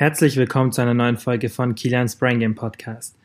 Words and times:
Herzlich 0.00 0.36
willkommen 0.38 0.72
zu 0.72 0.80
einer 0.80 0.94
neuen 0.94 1.18
Folge 1.18 1.50
von 1.50 1.74
Kilians 1.74 2.16
Brain 2.16 2.40
Game 2.40 2.54
Podcast. 2.54 3.18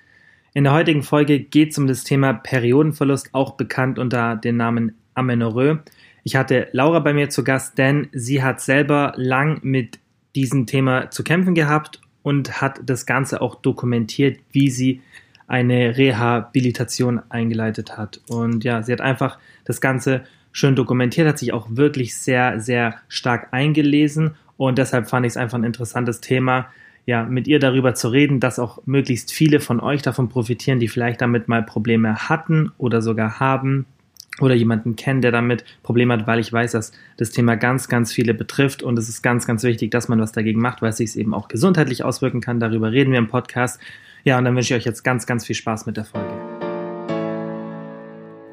In 0.54 0.66
der 0.66 0.74
heutigen 0.74 1.04
Folge 1.04 1.40
geht 1.40 1.72
es 1.72 1.78
um 1.78 1.88
das 1.88 2.04
Thema 2.04 2.34
Periodenverlust, 2.34 3.30
auch 3.32 3.54
bekannt 3.54 3.98
unter 3.98 4.36
dem 4.36 4.58
Namen 4.58 4.94
Amenorrhoe. 5.14 5.80
Ich 6.26 6.36
hatte 6.36 6.68
Laura 6.74 7.00
bei 7.00 7.14
mir 7.14 7.30
zu 7.30 7.46
Gast, 7.46 7.78
denn 7.78 8.10
sie 8.12 8.44
hat 8.44 8.60
selber 8.60 9.14
lang 9.16 9.60
mit 9.62 10.00
diesem 10.36 10.66
Thema 10.66 11.10
zu 11.12 11.24
kämpfen 11.24 11.56
gehabt 11.56 12.02
und 12.24 12.60
hat 12.60 12.82
das 12.86 13.06
Ganze 13.06 13.42
auch 13.42 13.56
dokumentiert, 13.56 14.42
wie 14.52 14.70
sie 14.70 15.02
eine 15.48 15.96
Rehabilitation 15.96 17.22
eingeleitet 17.30 17.98
hat. 17.98 18.20
Und 18.28 18.66
ja, 18.66 18.84
sie 18.84 18.92
hat 18.92 19.00
einfach 19.00 19.40
das 19.64 19.80
Ganze 19.80 20.26
schön 20.52 20.76
dokumentiert, 20.76 21.26
hat 21.26 21.40
sich 21.40 21.54
auch 21.54 21.68
wirklich 21.70 22.18
sehr, 22.18 22.60
sehr 22.60 22.96
stark 23.08 23.54
eingelesen 23.54 24.36
und 24.58 24.78
deshalb 24.78 25.10
fand 25.10 25.26
ich 25.26 25.34
es 25.34 25.38
einfach 25.38 25.58
ein 25.58 25.64
interessantes 25.64 26.22
Thema, 26.22 26.68
ja, 27.06 27.24
mit 27.24 27.48
ihr 27.48 27.60
darüber 27.60 27.94
zu 27.94 28.08
reden, 28.10 28.40
dass 28.40 28.58
auch 28.58 28.82
möglichst 28.86 29.32
viele 29.32 29.60
von 29.60 29.80
euch 29.80 30.02
davon 30.02 30.30
profitieren, 30.30 30.80
die 30.80 30.88
vielleicht 30.88 31.22
damit 31.22 31.48
mal 31.48 31.64
Probleme 31.64 32.16
hatten 32.30 32.72
oder 32.78 33.02
sogar 33.02 33.40
haben 33.40 33.86
oder 34.42 34.56
jemanden 34.56 34.96
kennen, 34.96 35.22
der 35.22 35.32
damit 35.32 35.64
Probleme 35.84 36.14
hat, 36.14 36.28
weil 36.28 36.40
ich 36.40 36.52
weiß, 36.52 36.72
dass 36.72 36.92
das 37.18 37.32
Thema 37.32 37.56
ganz, 37.56 37.88
ganz 37.88 38.12
viele 38.12 38.34
betrifft 38.34 38.84
und 38.84 38.98
es 39.00 39.08
ist 39.08 39.22
ganz, 39.22 39.46
ganz 39.46 39.64
wichtig, 39.64 39.92
dass 39.92 40.08
man 40.08 40.20
was 40.20 40.32
dagegen 40.32 40.60
macht, 40.60 40.82
weil 40.82 40.90
es 40.90 40.98
sich 40.98 41.18
eben 41.18 41.34
auch 41.34 41.48
gesundheitlich 41.48 42.04
auswirken 42.04 42.42
kann. 42.42 42.60
Darüber 42.60 42.92
reden 42.92 43.12
wir 43.12 43.20
im 43.20 43.28
Podcast. 43.28 43.80
Ja, 44.24 44.38
und 44.38 44.46
dann 44.46 44.56
wünsche 44.56 44.74
ich 44.74 44.82
euch 44.82 44.86
jetzt 44.86 45.04
ganz, 45.04 45.26
ganz 45.28 45.46
viel 45.46 45.56
Spaß 45.56 45.86
mit 45.86 45.98
der 45.98 46.06
Folge. 46.06 46.45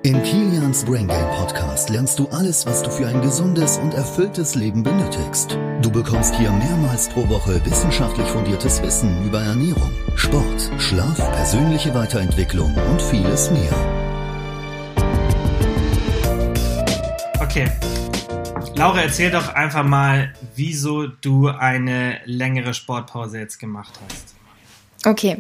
In 0.04 0.20
Kilians 0.24 0.84
Brain 0.84 1.06
Game 1.06 1.30
Podcast 1.30 1.88
lernst 1.88 2.18
du 2.18 2.26
alles, 2.30 2.66
was 2.66 2.82
du 2.82 2.90
für 2.90 3.06
ein 3.06 3.22
gesundes 3.22 3.78
und 3.78 3.94
erfülltes 3.94 4.56
Leben 4.56 4.82
benötigst. 4.82 5.56
Du 5.80 5.92
bekommst 5.92 6.34
hier 6.34 6.50
mehrmals 6.50 7.08
pro 7.08 7.28
Woche 7.28 7.64
wissenschaftlich 7.64 8.26
fundiertes 8.26 8.82
Wissen 8.82 9.24
über 9.24 9.40
Ernährung, 9.40 9.92
Sport, 10.16 10.72
Schlaf, 10.78 11.18
persönliche 11.36 11.94
Weiterentwicklung 11.94 12.74
und 12.90 13.00
vieles 13.00 13.52
mehr. 13.52 13.72
Okay. 17.38 17.70
Laura, 18.74 19.02
erzähl 19.02 19.30
doch 19.30 19.54
einfach 19.54 19.84
mal, 19.84 20.32
wieso 20.56 21.06
du 21.06 21.46
eine 21.46 22.18
längere 22.24 22.74
Sportpause 22.74 23.38
jetzt 23.38 23.58
gemacht 23.58 24.00
hast. 24.04 24.34
Okay, 25.04 25.38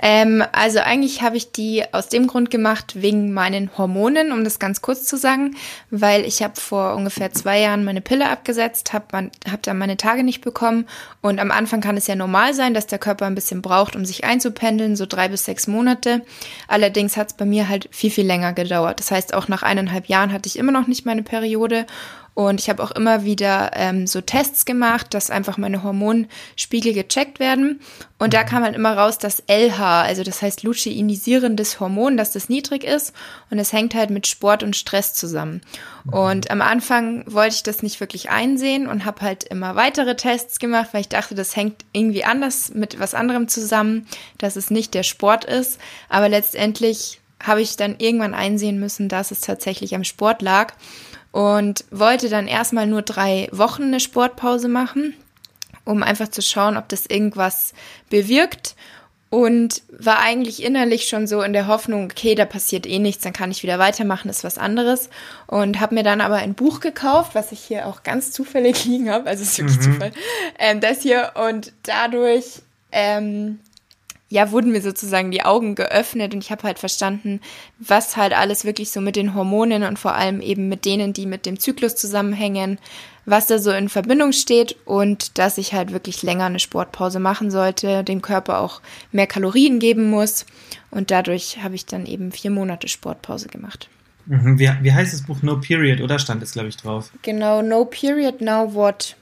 ähm, 0.00 0.42
also 0.52 0.78
eigentlich 0.78 1.20
habe 1.20 1.36
ich 1.36 1.52
die 1.52 1.84
aus 1.92 2.08
dem 2.08 2.26
Grund 2.26 2.50
gemacht 2.50 2.94
wegen 3.02 3.34
meinen 3.34 3.70
Hormonen, 3.76 4.32
um 4.32 4.42
das 4.42 4.58
ganz 4.58 4.80
kurz 4.80 5.04
zu 5.04 5.18
sagen, 5.18 5.54
weil 5.90 6.24
ich 6.24 6.42
habe 6.42 6.58
vor 6.58 6.94
ungefähr 6.94 7.30
zwei 7.30 7.60
Jahren 7.60 7.84
meine 7.84 8.00
Pille 8.00 8.30
abgesetzt, 8.30 8.94
habe 8.94 9.30
hab 9.50 9.62
dann 9.62 9.76
meine 9.76 9.98
Tage 9.98 10.24
nicht 10.24 10.40
bekommen 10.40 10.86
und 11.20 11.40
am 11.40 11.50
Anfang 11.50 11.82
kann 11.82 11.98
es 11.98 12.06
ja 12.06 12.14
normal 12.14 12.54
sein, 12.54 12.72
dass 12.72 12.86
der 12.86 12.98
Körper 12.98 13.26
ein 13.26 13.34
bisschen 13.34 13.60
braucht, 13.60 13.96
um 13.96 14.06
sich 14.06 14.24
einzupendeln, 14.24 14.96
so 14.96 15.04
drei 15.04 15.28
bis 15.28 15.44
sechs 15.44 15.66
Monate. 15.66 16.22
Allerdings 16.66 17.18
hat 17.18 17.32
es 17.32 17.34
bei 17.34 17.44
mir 17.44 17.68
halt 17.68 17.88
viel, 17.90 18.10
viel 18.10 18.26
länger 18.26 18.54
gedauert. 18.54 18.98
Das 18.98 19.10
heißt, 19.10 19.34
auch 19.34 19.46
nach 19.46 19.62
eineinhalb 19.62 20.06
Jahren 20.06 20.32
hatte 20.32 20.46
ich 20.48 20.58
immer 20.58 20.72
noch 20.72 20.86
nicht 20.86 21.04
meine 21.04 21.22
Periode 21.22 21.86
und 22.34 22.60
ich 22.60 22.70
habe 22.70 22.82
auch 22.82 22.92
immer 22.92 23.24
wieder 23.24 23.72
ähm, 23.74 24.06
so 24.06 24.22
Tests 24.22 24.64
gemacht, 24.64 25.12
dass 25.12 25.30
einfach 25.30 25.58
meine 25.58 25.82
Hormonspiegel 25.82 26.94
gecheckt 26.94 27.38
werden. 27.38 27.80
Und 28.18 28.32
da 28.32 28.42
kam 28.42 28.62
halt 28.62 28.74
immer 28.74 28.96
raus, 28.96 29.18
dass 29.18 29.42
LH, 29.48 30.02
also 30.02 30.22
das 30.22 30.40
heißt 30.40 30.62
luteinisierendes 30.62 31.78
Hormon, 31.78 32.16
dass 32.16 32.32
das 32.32 32.48
niedrig 32.48 32.84
ist. 32.84 33.12
Und 33.50 33.58
es 33.58 33.74
hängt 33.74 33.94
halt 33.94 34.08
mit 34.08 34.26
Sport 34.26 34.62
und 34.62 34.76
Stress 34.76 35.12
zusammen. 35.12 35.60
Und 36.10 36.50
am 36.50 36.62
Anfang 36.62 37.24
wollte 37.26 37.56
ich 37.56 37.62
das 37.64 37.82
nicht 37.82 38.00
wirklich 38.00 38.30
einsehen 38.30 38.86
und 38.86 39.04
habe 39.04 39.20
halt 39.20 39.44
immer 39.44 39.76
weitere 39.76 40.16
Tests 40.16 40.58
gemacht, 40.58 40.90
weil 40.92 41.02
ich 41.02 41.08
dachte, 41.08 41.34
das 41.34 41.54
hängt 41.54 41.84
irgendwie 41.92 42.24
anders 42.24 42.72
mit 42.72 42.98
was 42.98 43.14
anderem 43.14 43.46
zusammen, 43.46 44.06
dass 44.38 44.56
es 44.56 44.70
nicht 44.70 44.94
der 44.94 45.02
Sport 45.02 45.44
ist. 45.44 45.78
Aber 46.08 46.30
letztendlich 46.30 47.20
habe 47.42 47.60
ich 47.60 47.76
dann 47.76 47.96
irgendwann 47.98 48.34
einsehen 48.34 48.80
müssen, 48.80 49.08
dass 49.08 49.32
es 49.32 49.40
tatsächlich 49.40 49.94
am 49.94 50.04
Sport 50.04 50.40
lag 50.40 50.72
und 51.32 51.84
wollte 51.90 52.28
dann 52.28 52.46
erstmal 52.46 52.86
nur 52.86 53.02
drei 53.02 53.48
Wochen 53.50 53.84
eine 53.84 54.00
Sportpause 54.00 54.68
machen, 54.68 55.14
um 55.84 56.02
einfach 56.02 56.28
zu 56.28 56.42
schauen, 56.42 56.76
ob 56.76 56.88
das 56.88 57.06
irgendwas 57.06 57.72
bewirkt 58.10 58.76
und 59.32 59.80
war 59.88 60.18
eigentlich 60.18 60.62
innerlich 60.62 61.08
schon 61.08 61.26
so 61.26 61.40
in 61.40 61.54
der 61.54 61.66
Hoffnung, 61.66 62.04
okay, 62.04 62.34
da 62.34 62.44
passiert 62.44 62.86
eh 62.86 62.98
nichts, 62.98 63.24
dann 63.24 63.32
kann 63.32 63.50
ich 63.50 63.62
wieder 63.62 63.78
weitermachen, 63.78 64.28
ist 64.28 64.44
was 64.44 64.58
anderes. 64.58 65.08
Und 65.46 65.80
habe 65.80 65.94
mir 65.94 66.02
dann 66.02 66.20
aber 66.20 66.36
ein 66.36 66.52
Buch 66.52 66.80
gekauft, 66.80 67.34
was 67.34 67.50
ich 67.50 67.60
hier 67.60 67.86
auch 67.86 68.02
ganz 68.02 68.30
zufällig 68.30 68.84
liegen 68.84 69.10
habe, 69.10 69.30
also 69.30 69.42
ist 69.42 69.56
wirklich 69.56 69.78
mhm. 69.78 69.94
Zufall, 69.94 70.12
ähm, 70.58 70.80
das 70.80 71.00
hier 71.00 71.32
und 71.48 71.72
dadurch 71.82 72.60
ähm, 72.92 73.58
ja, 74.32 74.50
wurden 74.50 74.72
mir 74.72 74.80
sozusagen 74.80 75.30
die 75.30 75.42
Augen 75.42 75.74
geöffnet 75.74 76.32
und 76.32 76.42
ich 76.42 76.50
habe 76.50 76.62
halt 76.62 76.78
verstanden, 76.78 77.38
was 77.78 78.16
halt 78.16 78.32
alles 78.32 78.64
wirklich 78.64 78.90
so 78.90 79.02
mit 79.02 79.14
den 79.14 79.34
Hormonen 79.34 79.82
und 79.82 79.98
vor 79.98 80.14
allem 80.14 80.40
eben 80.40 80.70
mit 80.70 80.86
denen, 80.86 81.12
die 81.12 81.26
mit 81.26 81.44
dem 81.44 81.60
Zyklus 81.60 81.96
zusammenhängen, 81.96 82.78
was 83.26 83.46
da 83.46 83.58
so 83.58 83.70
in 83.72 83.90
Verbindung 83.90 84.32
steht 84.32 84.74
und 84.86 85.38
dass 85.38 85.58
ich 85.58 85.74
halt 85.74 85.92
wirklich 85.92 86.22
länger 86.22 86.46
eine 86.46 86.60
Sportpause 86.60 87.20
machen 87.20 87.50
sollte, 87.50 88.04
dem 88.04 88.22
Körper 88.22 88.60
auch 88.60 88.80
mehr 89.12 89.26
Kalorien 89.26 89.80
geben 89.80 90.08
muss 90.08 90.46
und 90.90 91.10
dadurch 91.10 91.62
habe 91.62 91.74
ich 91.74 91.84
dann 91.84 92.06
eben 92.06 92.32
vier 92.32 92.50
Monate 92.50 92.88
Sportpause 92.88 93.48
gemacht. 93.48 93.90
Mhm. 94.24 94.58
Wie, 94.58 94.70
wie 94.80 94.92
heißt 94.94 95.12
das 95.12 95.24
Buch 95.24 95.42
No 95.42 95.60
Period, 95.60 96.00
oder 96.00 96.18
stand 96.18 96.42
es, 96.42 96.52
glaube 96.52 96.68
ich, 96.70 96.78
drauf? 96.78 97.10
Genau, 97.20 97.60
No 97.60 97.84
Period, 97.84 98.40
Now 98.40 98.72
What. 98.72 99.14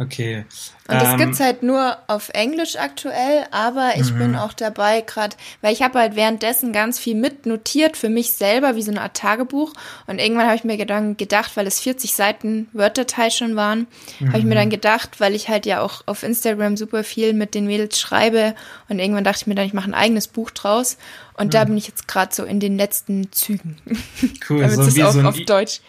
Okay. 0.00 0.44
Und 0.86 0.94
das 0.94 1.12
ähm, 1.12 1.18
gibt's 1.18 1.40
halt 1.40 1.64
nur 1.64 1.98
auf 2.06 2.28
Englisch 2.28 2.76
aktuell, 2.76 3.46
aber 3.50 3.94
ich 3.96 4.14
bin 4.14 4.30
mhm. 4.30 4.36
auch 4.36 4.52
dabei 4.52 5.00
gerade, 5.00 5.36
weil 5.60 5.72
ich 5.72 5.82
habe 5.82 5.98
halt 5.98 6.14
währenddessen 6.14 6.72
ganz 6.72 7.00
viel 7.00 7.16
mitnotiert 7.16 7.96
für 7.96 8.08
mich 8.08 8.32
selber, 8.32 8.76
wie 8.76 8.82
so 8.82 8.92
eine 8.92 9.02
Art 9.02 9.16
Tagebuch. 9.16 9.72
Und 10.06 10.20
irgendwann 10.20 10.46
habe 10.46 10.54
ich 10.54 10.62
mir 10.62 10.78
dann 10.86 11.16
gedacht, 11.16 11.56
weil 11.56 11.66
es 11.66 11.80
40 11.80 12.14
Seiten 12.14 12.68
Word-Datei 12.72 13.30
schon 13.30 13.56
waren, 13.56 13.88
mhm. 14.20 14.28
habe 14.28 14.38
ich 14.38 14.44
mir 14.44 14.54
dann 14.54 14.70
gedacht, 14.70 15.18
weil 15.18 15.34
ich 15.34 15.48
halt 15.48 15.66
ja 15.66 15.80
auch 15.80 16.02
auf 16.06 16.22
Instagram 16.22 16.76
super 16.76 17.02
viel 17.02 17.32
mit 17.32 17.56
den 17.56 17.66
Mädels 17.66 17.98
schreibe 17.98 18.54
und 18.88 19.00
irgendwann 19.00 19.24
dachte 19.24 19.40
ich 19.40 19.46
mir 19.48 19.56
dann, 19.56 19.66
ich 19.66 19.74
mache 19.74 19.90
ein 19.90 19.94
eigenes 19.94 20.28
Buch 20.28 20.52
draus. 20.52 20.96
Und 21.34 21.48
mhm. 21.48 21.50
da 21.50 21.64
bin 21.64 21.76
ich 21.76 21.88
jetzt 21.88 22.06
gerade 22.06 22.32
so 22.32 22.44
in 22.44 22.60
den 22.60 22.76
letzten 22.76 23.32
Zügen. 23.32 23.76
Cool, 24.48 24.68
so 24.70 24.94
wie 24.94 25.02
auch 25.02 25.12
so 25.12 25.18
ein 25.18 25.26
auf 25.26 25.38
e 25.40 25.44
Deutsch. 25.44 25.80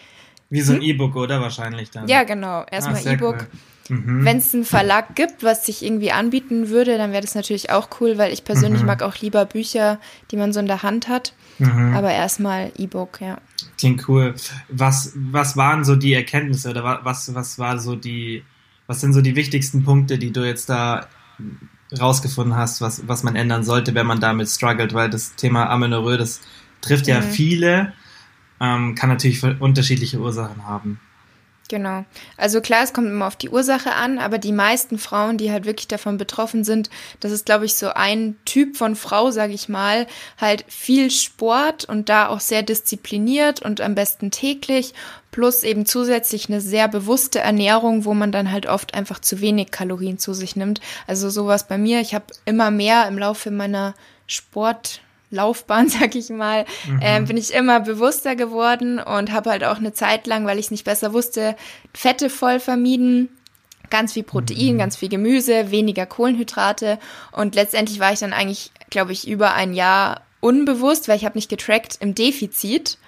Wie 0.48 0.62
so 0.62 0.72
ein 0.72 0.80
hm? 0.80 0.84
E-Book, 0.84 1.14
oder 1.14 1.40
wahrscheinlich 1.40 1.92
dann? 1.92 2.08
Ja, 2.08 2.24
genau. 2.24 2.64
Erstmal 2.68 3.06
E-Book. 3.06 3.36
Cool. 3.42 3.60
Mhm. 3.90 4.24
Wenn 4.24 4.36
es 4.36 4.54
einen 4.54 4.64
Verlag 4.64 5.16
gibt, 5.16 5.42
was 5.42 5.66
sich 5.66 5.84
irgendwie 5.84 6.12
anbieten 6.12 6.68
würde, 6.68 6.96
dann 6.96 7.10
wäre 7.10 7.22
das 7.22 7.34
natürlich 7.34 7.70
auch 7.70 7.88
cool, 8.00 8.18
weil 8.18 8.32
ich 8.32 8.44
persönlich 8.44 8.82
mhm. 8.82 8.86
mag 8.86 9.02
auch 9.02 9.16
lieber 9.16 9.44
Bücher, 9.44 9.98
die 10.30 10.36
man 10.36 10.52
so 10.52 10.60
in 10.60 10.66
der 10.66 10.82
Hand 10.82 11.08
hat. 11.08 11.34
Mhm. 11.58 11.94
Aber 11.94 12.12
erstmal 12.12 12.70
E-Book, 12.78 13.20
ja. 13.20 13.38
Klingt 13.76 14.08
cool. 14.08 14.34
Was, 14.68 15.12
was 15.16 15.56
waren 15.56 15.84
so 15.84 15.96
die 15.96 16.14
Erkenntnisse 16.14 16.70
oder 16.70 17.00
was, 17.04 17.34
was 17.34 17.58
war 17.58 17.78
so 17.78 17.96
die, 17.96 18.44
was 18.86 19.00
sind 19.00 19.12
so 19.12 19.20
die 19.20 19.36
wichtigsten 19.36 19.84
Punkte, 19.84 20.18
die 20.18 20.32
du 20.32 20.46
jetzt 20.46 20.70
da 20.70 21.08
rausgefunden 21.98 22.56
hast, 22.56 22.80
was, 22.80 23.08
was 23.08 23.24
man 23.24 23.34
ändern 23.34 23.64
sollte, 23.64 23.94
wenn 23.94 24.06
man 24.06 24.20
damit 24.20 24.48
struggelt? 24.48 24.94
Weil 24.94 25.10
das 25.10 25.34
Thema 25.34 25.68
Amenorrhoe, 25.68 26.16
das 26.16 26.40
trifft 26.80 27.08
ja 27.08 27.20
mhm. 27.20 27.24
viele, 27.24 27.92
ähm, 28.60 28.94
kann 28.94 29.08
natürlich 29.08 29.42
unterschiedliche 29.60 30.20
Ursachen 30.20 30.64
haben. 30.64 31.00
Genau. 31.70 32.04
Also 32.36 32.60
klar, 32.60 32.82
es 32.82 32.92
kommt 32.92 33.06
immer 33.06 33.28
auf 33.28 33.36
die 33.36 33.48
Ursache 33.48 33.92
an, 33.92 34.18
aber 34.18 34.38
die 34.38 34.50
meisten 34.50 34.98
Frauen, 34.98 35.38
die 35.38 35.52
halt 35.52 35.66
wirklich 35.66 35.86
davon 35.86 36.18
betroffen 36.18 36.64
sind, 36.64 36.90
das 37.20 37.30
ist, 37.30 37.46
glaube 37.46 37.64
ich, 37.64 37.76
so 37.76 37.90
ein 37.90 38.34
Typ 38.44 38.76
von 38.76 38.96
Frau, 38.96 39.30
sage 39.30 39.52
ich 39.52 39.68
mal, 39.68 40.08
halt 40.40 40.64
viel 40.66 41.12
Sport 41.12 41.84
und 41.84 42.08
da 42.08 42.26
auch 42.26 42.40
sehr 42.40 42.64
diszipliniert 42.64 43.62
und 43.62 43.80
am 43.80 43.94
besten 43.94 44.32
täglich, 44.32 44.94
plus 45.30 45.62
eben 45.62 45.86
zusätzlich 45.86 46.48
eine 46.48 46.60
sehr 46.60 46.88
bewusste 46.88 47.38
Ernährung, 47.38 48.04
wo 48.04 48.14
man 48.14 48.32
dann 48.32 48.50
halt 48.50 48.66
oft 48.66 48.94
einfach 48.94 49.20
zu 49.20 49.40
wenig 49.40 49.70
Kalorien 49.70 50.18
zu 50.18 50.34
sich 50.34 50.56
nimmt. 50.56 50.80
Also 51.06 51.30
sowas 51.30 51.68
bei 51.68 51.78
mir. 51.78 52.00
Ich 52.00 52.16
habe 52.16 52.24
immer 52.46 52.72
mehr 52.72 53.06
im 53.06 53.16
Laufe 53.16 53.52
meiner 53.52 53.94
Sport 54.26 55.02
Laufbahn, 55.30 55.88
sag 55.88 56.14
ich 56.14 56.30
mal, 56.30 56.64
mhm. 56.86 57.00
äh, 57.00 57.20
bin 57.22 57.36
ich 57.36 57.52
immer 57.54 57.80
bewusster 57.80 58.36
geworden 58.36 58.98
und 58.98 59.32
habe 59.32 59.50
halt 59.50 59.64
auch 59.64 59.78
eine 59.78 59.92
Zeit 59.92 60.26
lang, 60.26 60.46
weil 60.46 60.58
ich 60.58 60.66
es 60.66 60.70
nicht 60.70 60.84
besser 60.84 61.12
wusste, 61.12 61.56
Fette 61.94 62.30
voll 62.30 62.60
vermieden. 62.60 63.28
Ganz 63.88 64.12
viel 64.12 64.22
Protein, 64.22 64.74
mhm. 64.74 64.78
ganz 64.78 64.96
viel 64.96 65.08
Gemüse, 65.08 65.72
weniger 65.72 66.06
Kohlenhydrate. 66.06 66.98
Und 67.32 67.56
letztendlich 67.56 67.98
war 67.98 68.12
ich 68.12 68.20
dann 68.20 68.32
eigentlich, 68.32 68.70
glaube 68.88 69.12
ich, 69.12 69.26
über 69.26 69.54
ein 69.54 69.72
Jahr 69.72 70.22
unbewusst, 70.38 71.08
weil 71.08 71.16
ich 71.16 71.24
habe 71.24 71.36
nicht 71.36 71.50
getrackt 71.50 71.96
im 72.00 72.14
Defizit. 72.14 72.98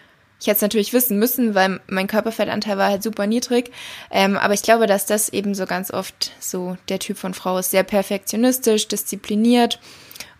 Ich 0.40 0.48
hätte 0.48 0.56
es 0.56 0.62
natürlich 0.62 0.92
wissen 0.92 1.20
müssen, 1.20 1.54
weil 1.54 1.80
mein 1.86 2.08
Körperfettanteil 2.08 2.76
war 2.76 2.88
halt 2.88 3.04
super 3.04 3.28
niedrig. 3.28 3.70
Ähm, 4.10 4.36
aber 4.36 4.54
ich 4.54 4.62
glaube, 4.62 4.88
dass 4.88 5.06
das 5.06 5.28
eben 5.28 5.54
so 5.54 5.66
ganz 5.66 5.92
oft 5.92 6.32
so 6.40 6.76
der 6.88 6.98
Typ 6.98 7.16
von 7.16 7.32
Frau 7.32 7.58
ist. 7.58 7.70
Sehr 7.70 7.84
perfektionistisch, 7.84 8.88
diszipliniert 8.88 9.78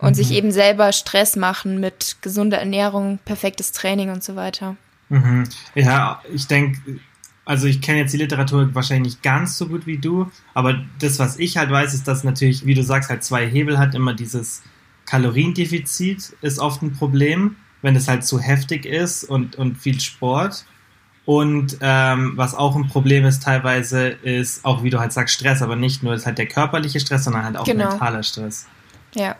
und 0.03 0.09
mhm. 0.09 0.15
sich 0.15 0.31
eben 0.31 0.51
selber 0.51 0.91
Stress 0.91 1.37
machen 1.37 1.79
mit 1.79 2.17
gesunder 2.21 2.57
Ernährung, 2.57 3.19
perfektes 3.23 3.71
Training 3.71 4.09
und 4.09 4.21
so 4.21 4.35
weiter. 4.35 4.75
Mhm. 5.07 5.45
Ja, 5.75 6.21
ich 6.33 6.45
denke, 6.47 6.99
also 7.45 7.67
ich 7.67 7.81
kenne 7.81 7.99
jetzt 7.99 8.13
die 8.13 8.17
Literatur 8.17 8.75
wahrscheinlich 8.75 9.13
nicht 9.13 9.23
ganz 9.23 9.57
so 9.57 9.67
gut 9.67 9.87
wie 9.87 9.97
du, 9.97 10.29
aber 10.53 10.83
das, 10.99 11.19
was 11.19 11.39
ich 11.39 11.55
halt 11.55 11.71
weiß, 11.71 11.93
ist, 11.93 12.05
dass 12.07 12.25
natürlich, 12.25 12.65
wie 12.65 12.73
du 12.73 12.83
sagst, 12.83 13.09
halt 13.09 13.23
zwei 13.23 13.49
Hebel 13.49 13.77
hat. 13.77 13.95
Immer 13.95 14.13
dieses 14.13 14.61
Kaloriendefizit 15.05 16.35
ist 16.41 16.59
oft 16.59 16.81
ein 16.81 16.91
Problem, 16.91 17.55
wenn 17.81 17.95
es 17.95 18.09
halt 18.09 18.25
zu 18.25 18.39
heftig 18.39 18.85
ist 18.85 19.23
und, 19.23 19.55
und 19.55 19.77
viel 19.77 20.01
Sport. 20.01 20.65
Und 21.25 21.77
ähm, 21.79 22.33
was 22.35 22.55
auch 22.55 22.75
ein 22.75 22.89
Problem 22.89 23.23
ist 23.23 23.43
teilweise, 23.43 24.09
ist 24.09 24.65
auch, 24.65 24.83
wie 24.83 24.89
du 24.89 24.99
halt 24.99 25.13
sagst, 25.13 25.35
Stress, 25.35 25.61
aber 25.61 25.77
nicht 25.77 26.03
nur 26.03 26.13
ist 26.13 26.25
halt 26.25 26.37
der 26.37 26.47
körperliche 26.47 26.99
Stress, 26.99 27.23
sondern 27.23 27.45
halt 27.45 27.55
auch 27.55 27.63
genau. 27.63 27.91
mentaler 27.91 28.23
Stress. 28.23 28.67
Ja. 29.15 29.37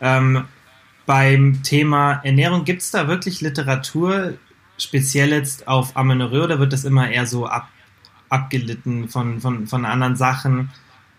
Ähm, 0.00 0.44
beim 1.06 1.62
Thema 1.62 2.20
Ernährung, 2.24 2.64
gibt 2.64 2.82
es 2.82 2.90
da 2.90 3.08
wirklich 3.08 3.40
Literatur, 3.40 4.34
speziell 4.76 5.30
jetzt 5.30 5.66
auf 5.66 5.96
Amenorrhoe, 5.96 6.44
oder 6.44 6.58
wird 6.58 6.72
das 6.72 6.84
immer 6.84 7.10
eher 7.10 7.26
so 7.26 7.46
ab, 7.46 7.68
abgelitten 8.28 9.08
von, 9.08 9.40
von, 9.40 9.66
von 9.66 9.84
anderen 9.84 10.16
Sachen? 10.16 10.70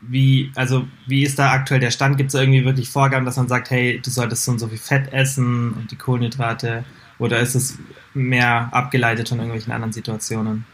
Wie, 0.01 0.51
also, 0.55 0.87
wie 1.07 1.23
ist 1.23 1.39
da 1.39 1.51
aktuell 1.51 1.81
der 1.81 1.91
Stand? 1.91 2.17
Gibt 2.17 2.29
es 2.29 2.39
irgendwie 2.39 2.63
wirklich 2.63 2.89
Vorgaben, 2.89 3.25
dass 3.25 3.37
man 3.37 3.47
sagt, 3.47 3.69
hey, 3.69 3.99
du 3.99 4.09
solltest 4.09 4.45
so 4.45 4.51
und 4.51 4.59
so 4.59 4.67
viel 4.67 4.77
Fett 4.77 5.11
essen 5.11 5.73
und 5.73 5.91
die 5.91 5.97
Kohlenhydrate? 5.97 6.85
Oder 7.17 7.39
ist 7.39 7.55
es 7.55 7.77
mehr 8.13 8.69
abgeleitet 8.71 9.27
von 9.27 9.39
irgendwelchen 9.39 9.73
anderen 9.73 9.91
Situationen? 9.91 10.65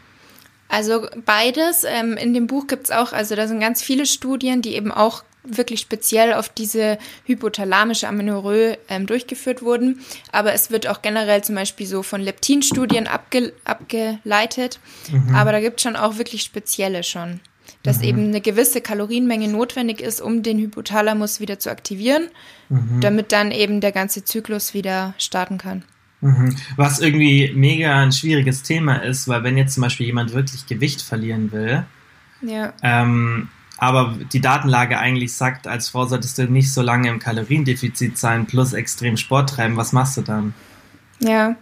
Also 0.68 1.08
beides. 1.24 1.84
Ähm, 1.84 2.16
in 2.16 2.34
dem 2.34 2.46
Buch 2.46 2.66
gibt 2.66 2.84
es 2.84 2.90
auch, 2.90 3.12
also 3.12 3.34
da 3.34 3.48
sind 3.48 3.60
ganz 3.60 3.82
viele 3.82 4.06
Studien, 4.06 4.62
die 4.62 4.74
eben 4.74 4.92
auch 4.92 5.24
wirklich 5.48 5.80
speziell 5.80 6.34
auf 6.34 6.48
diese 6.48 6.98
hypothalamische 7.24 8.08
Amenorrhoe 8.08 8.78
ähm, 8.88 9.06
durchgeführt 9.06 9.62
wurden. 9.62 10.00
Aber 10.32 10.52
es 10.52 10.70
wird 10.70 10.86
auch 10.86 11.02
generell 11.02 11.42
zum 11.42 11.54
Beispiel 11.54 11.86
so 11.86 12.02
von 12.02 12.20
Leptinstudien 12.20 13.06
abge 13.06 13.52
abgeleitet. 13.64 14.80
Mhm. 15.10 15.34
Aber 15.34 15.52
da 15.52 15.60
gibt 15.60 15.78
es 15.80 15.82
schon 15.82 15.96
auch 15.96 16.18
wirklich 16.18 16.42
spezielle 16.42 17.02
schon. 17.02 17.40
Dass 17.82 17.98
mhm. 17.98 18.04
eben 18.04 18.28
eine 18.28 18.40
gewisse 18.40 18.80
Kalorienmenge 18.80 19.48
notwendig 19.48 20.00
ist, 20.00 20.20
um 20.20 20.42
den 20.42 20.58
Hypothalamus 20.58 21.40
wieder 21.40 21.58
zu 21.58 21.70
aktivieren, 21.70 22.28
mhm. 22.68 23.00
damit 23.00 23.32
dann 23.32 23.50
eben 23.50 23.80
der 23.80 23.92
ganze 23.92 24.24
Zyklus 24.24 24.74
wieder 24.74 25.14
starten 25.18 25.58
kann. 25.58 25.84
Mhm. 26.20 26.56
Was 26.76 27.00
irgendwie 27.00 27.52
mega 27.54 28.00
ein 28.00 28.12
schwieriges 28.12 28.62
Thema 28.62 28.96
ist, 28.96 29.28
weil 29.28 29.42
wenn 29.44 29.56
jetzt 29.56 29.74
zum 29.74 29.82
Beispiel 29.82 30.06
jemand 30.06 30.32
wirklich 30.32 30.66
Gewicht 30.66 31.02
verlieren 31.02 31.52
will, 31.52 31.84
ja. 32.42 32.72
ähm, 32.82 33.48
aber 33.78 34.16
die 34.32 34.40
Datenlage 34.40 34.98
eigentlich 34.98 35.34
sagt, 35.34 35.66
als 35.66 35.88
Frau 35.88 36.06
solltest 36.06 36.38
du 36.38 36.44
nicht 36.44 36.72
so 36.72 36.82
lange 36.82 37.08
im 37.08 37.18
Kaloriendefizit 37.18 38.16
sein 38.16 38.46
plus 38.46 38.72
extrem 38.72 39.16
Sport 39.16 39.50
treiben, 39.50 39.76
was 39.76 39.92
machst 39.92 40.16
du 40.16 40.22
dann? 40.22 40.54
Ja. 41.20 41.56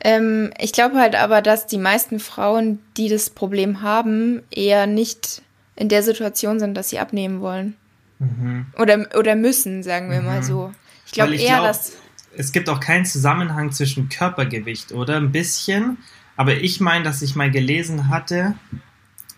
Ähm, 0.00 0.52
ich 0.58 0.72
glaube 0.72 0.96
halt 0.96 1.14
aber, 1.14 1.40
dass 1.40 1.66
die 1.66 1.78
meisten 1.78 2.18
Frauen, 2.18 2.80
die 2.96 3.08
das 3.08 3.30
Problem 3.30 3.80
haben, 3.80 4.42
eher 4.50 4.86
nicht 4.86 5.42
in 5.76 5.88
der 5.88 6.02
Situation 6.02 6.58
sind, 6.58 6.74
dass 6.74 6.90
sie 6.90 6.98
abnehmen 6.98 7.40
wollen. 7.40 7.76
Mhm. 8.18 8.66
Oder, 8.78 9.06
oder 9.16 9.34
müssen, 9.34 9.82
sagen 9.82 10.10
wir 10.10 10.20
mhm. 10.20 10.26
mal 10.26 10.42
so. 10.42 10.72
Ich 11.06 11.12
glaube 11.12 11.36
eher, 11.36 11.56
glaub, 11.56 11.66
dass 11.66 11.92
es 12.36 12.52
gibt 12.52 12.68
auch 12.68 12.80
keinen 12.80 13.04
Zusammenhang 13.04 13.72
zwischen 13.72 14.08
Körpergewicht, 14.08 14.92
oder? 14.92 15.16
Ein 15.16 15.32
bisschen. 15.32 15.98
Aber 16.36 16.54
ich 16.54 16.80
meine, 16.80 17.04
dass 17.04 17.22
ich 17.22 17.36
mal 17.36 17.50
gelesen 17.50 18.08
hatte, 18.08 18.54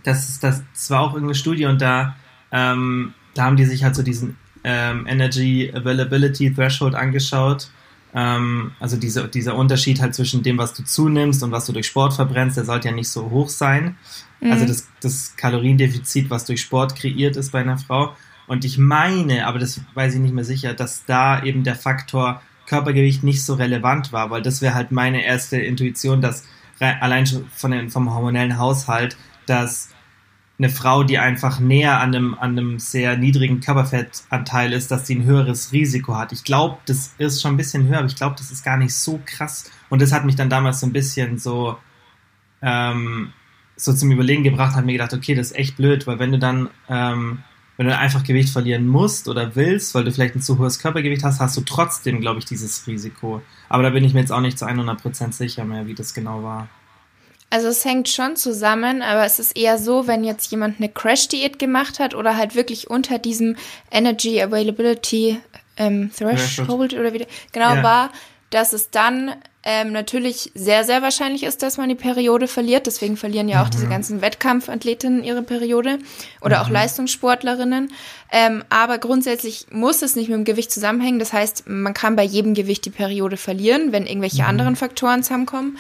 dass 0.06 0.28
es 0.28 0.40
das, 0.40 0.62
das 0.72 0.90
war 0.90 1.00
auch 1.00 1.14
irgendeine 1.14 1.34
Studie 1.34 1.66
und 1.66 1.80
da, 1.80 2.16
ähm, 2.52 3.12
da 3.34 3.44
haben 3.44 3.56
die 3.56 3.64
sich 3.64 3.82
halt 3.82 3.96
so 3.96 4.02
diesen 4.02 4.36
ähm, 4.62 5.06
Energy 5.06 5.72
Availability 5.74 6.54
Threshold 6.54 6.94
angeschaut. 6.94 7.70
Ähm, 8.14 8.72
also 8.78 8.96
diese, 8.96 9.26
dieser 9.28 9.56
Unterschied 9.56 10.00
halt 10.00 10.14
zwischen 10.14 10.42
dem, 10.42 10.58
was 10.58 10.74
du 10.74 10.84
zunimmst 10.84 11.42
und 11.42 11.50
was 11.50 11.66
du 11.66 11.72
durch 11.72 11.86
Sport 11.88 12.14
verbrennst, 12.14 12.56
der 12.56 12.64
sollte 12.64 12.88
ja 12.88 12.94
nicht 12.94 13.08
so 13.08 13.30
hoch 13.30 13.48
sein. 13.48 13.96
Mhm. 14.40 14.52
Also 14.52 14.64
das, 14.64 14.88
das 15.00 15.34
Kaloriendefizit, 15.36 16.30
was 16.30 16.44
durch 16.44 16.60
Sport 16.60 16.94
kreiert 16.94 17.36
ist 17.36 17.50
bei 17.50 17.60
einer 17.60 17.78
Frau. 17.78 18.14
Und 18.46 18.64
ich 18.64 18.78
meine, 18.78 19.46
aber 19.46 19.58
das 19.58 19.80
weiß 19.94 20.14
ich 20.14 20.20
nicht 20.20 20.34
mehr 20.34 20.44
sicher, 20.44 20.72
dass 20.72 21.04
da 21.04 21.42
eben 21.42 21.64
der 21.64 21.74
Faktor 21.74 22.42
Körpergewicht 22.66 23.24
nicht 23.24 23.44
so 23.44 23.54
relevant 23.54 24.12
war, 24.12 24.30
weil 24.30 24.42
das 24.42 24.62
wäre 24.62 24.74
halt 24.74 24.92
meine 24.92 25.24
erste 25.24 25.56
Intuition, 25.56 26.20
dass 26.20 26.44
allein 26.78 27.26
schon 27.26 27.46
von 27.50 27.70
den, 27.70 27.90
vom 27.90 28.12
hormonellen 28.12 28.58
Haushalt, 28.58 29.16
dass 29.46 29.90
eine 30.58 30.70
Frau, 30.70 31.04
die 31.04 31.18
einfach 31.18 31.60
näher 31.60 32.00
an 32.00 32.14
einem, 32.14 32.34
an 32.34 32.50
einem 32.50 32.78
sehr 32.78 33.16
niedrigen 33.16 33.60
Körperfettanteil 33.60 34.72
ist, 34.72 34.90
dass 34.90 35.06
sie 35.06 35.16
ein 35.16 35.24
höheres 35.24 35.72
Risiko 35.72 36.16
hat. 36.16 36.32
Ich 36.32 36.44
glaube, 36.44 36.78
das 36.86 37.12
ist 37.18 37.42
schon 37.42 37.54
ein 37.54 37.56
bisschen 37.58 37.86
höher, 37.88 37.98
aber 37.98 38.06
ich 38.06 38.16
glaube, 38.16 38.36
das 38.38 38.50
ist 38.50 38.64
gar 38.64 38.78
nicht 38.78 38.94
so 38.94 39.20
krass. 39.26 39.70
Und 39.90 40.00
das 40.00 40.12
hat 40.12 40.24
mich 40.24 40.36
dann 40.36 40.48
damals 40.48 40.80
so 40.80 40.86
ein 40.86 40.92
bisschen 40.92 41.38
so, 41.38 41.76
ähm, 42.62 43.32
so 43.76 43.92
zum 43.92 44.10
Überlegen 44.10 44.44
gebracht, 44.44 44.74
hat 44.74 44.86
mir 44.86 44.92
gedacht, 44.92 45.12
okay, 45.12 45.34
das 45.34 45.48
ist 45.48 45.56
echt 45.56 45.76
blöd, 45.76 46.06
weil 46.06 46.18
wenn 46.18 46.32
du 46.32 46.38
dann 46.38 46.70
ähm, 46.88 47.40
wenn 47.76 47.86
du 47.86 47.96
einfach 47.96 48.24
Gewicht 48.24 48.50
verlieren 48.50 48.86
musst 48.86 49.28
oder 49.28 49.54
willst, 49.54 49.94
weil 49.94 50.04
du 50.04 50.12
vielleicht 50.12 50.34
ein 50.34 50.40
zu 50.40 50.58
hohes 50.58 50.78
Körpergewicht 50.78 51.22
hast, 51.24 51.40
hast 51.40 51.56
du 51.56 51.60
trotzdem, 51.60 52.20
glaube 52.20 52.38
ich, 52.38 52.46
dieses 52.46 52.86
Risiko. 52.86 53.42
Aber 53.68 53.82
da 53.82 53.90
bin 53.90 54.04
ich 54.04 54.14
mir 54.14 54.20
jetzt 54.20 54.32
auch 54.32 54.40
nicht 54.40 54.58
zu 54.58 54.66
100% 54.66 55.32
sicher 55.32 55.64
mehr, 55.64 55.86
wie 55.86 55.94
das 55.94 56.14
genau 56.14 56.42
war. 56.42 56.68
Also 57.48 57.68
es 57.68 57.84
hängt 57.84 58.08
schon 58.08 58.36
zusammen, 58.36 59.02
aber 59.02 59.24
es 59.24 59.38
ist 59.38 59.56
eher 59.56 59.78
so, 59.78 60.06
wenn 60.06 60.24
jetzt 60.24 60.50
jemand 60.50 60.78
eine 60.78 60.88
Crash-Diät 60.88 61.58
gemacht 61.58 62.00
hat 62.00 62.14
oder 62.14 62.36
halt 62.36 62.54
wirklich 62.54 62.90
unter 62.90 63.18
diesem 63.18 63.56
Energy 63.90 64.42
Availability 64.42 65.40
ähm, 65.76 66.10
Threshold 66.16 66.94
oder 66.94 67.12
wie 67.12 67.26
genau 67.52 67.76
ja. 67.76 67.82
war, 67.82 68.10
dass 68.50 68.72
es 68.72 68.90
dann 68.90 69.34
ähm, 69.62 69.90
natürlich 69.90 70.52
sehr, 70.54 70.84
sehr 70.84 71.02
wahrscheinlich 71.02 71.42
ist, 71.42 71.62
dass 71.62 71.76
man 71.76 71.88
die 71.88 71.96
Periode 71.96 72.46
verliert. 72.46 72.86
Deswegen 72.86 73.16
verlieren 73.16 73.48
ja 73.48 73.62
auch 73.62 73.66
mhm. 73.66 73.72
diese 73.72 73.88
ganzen 73.88 74.20
Wettkampfathletinnen 74.22 75.24
ihre 75.24 75.42
Periode 75.42 75.98
oder 76.40 76.58
mhm. 76.58 76.62
auch 76.62 76.70
Leistungssportlerinnen. 76.70 77.92
Ähm, 78.30 78.64
aber 78.70 78.98
grundsätzlich 78.98 79.66
muss 79.70 80.02
es 80.02 80.14
nicht 80.14 80.28
mit 80.28 80.36
dem 80.36 80.44
Gewicht 80.44 80.70
zusammenhängen. 80.70 81.18
Das 81.18 81.32
heißt, 81.32 81.64
man 81.66 81.94
kann 81.94 82.14
bei 82.14 82.22
jedem 82.22 82.54
Gewicht 82.54 82.84
die 82.84 82.90
Periode 82.90 83.36
verlieren, 83.36 83.90
wenn 83.90 84.06
irgendwelche 84.06 84.42
mhm. 84.42 84.48
anderen 84.48 84.76
Faktoren 84.76 85.24
zusammenkommen. 85.24 85.78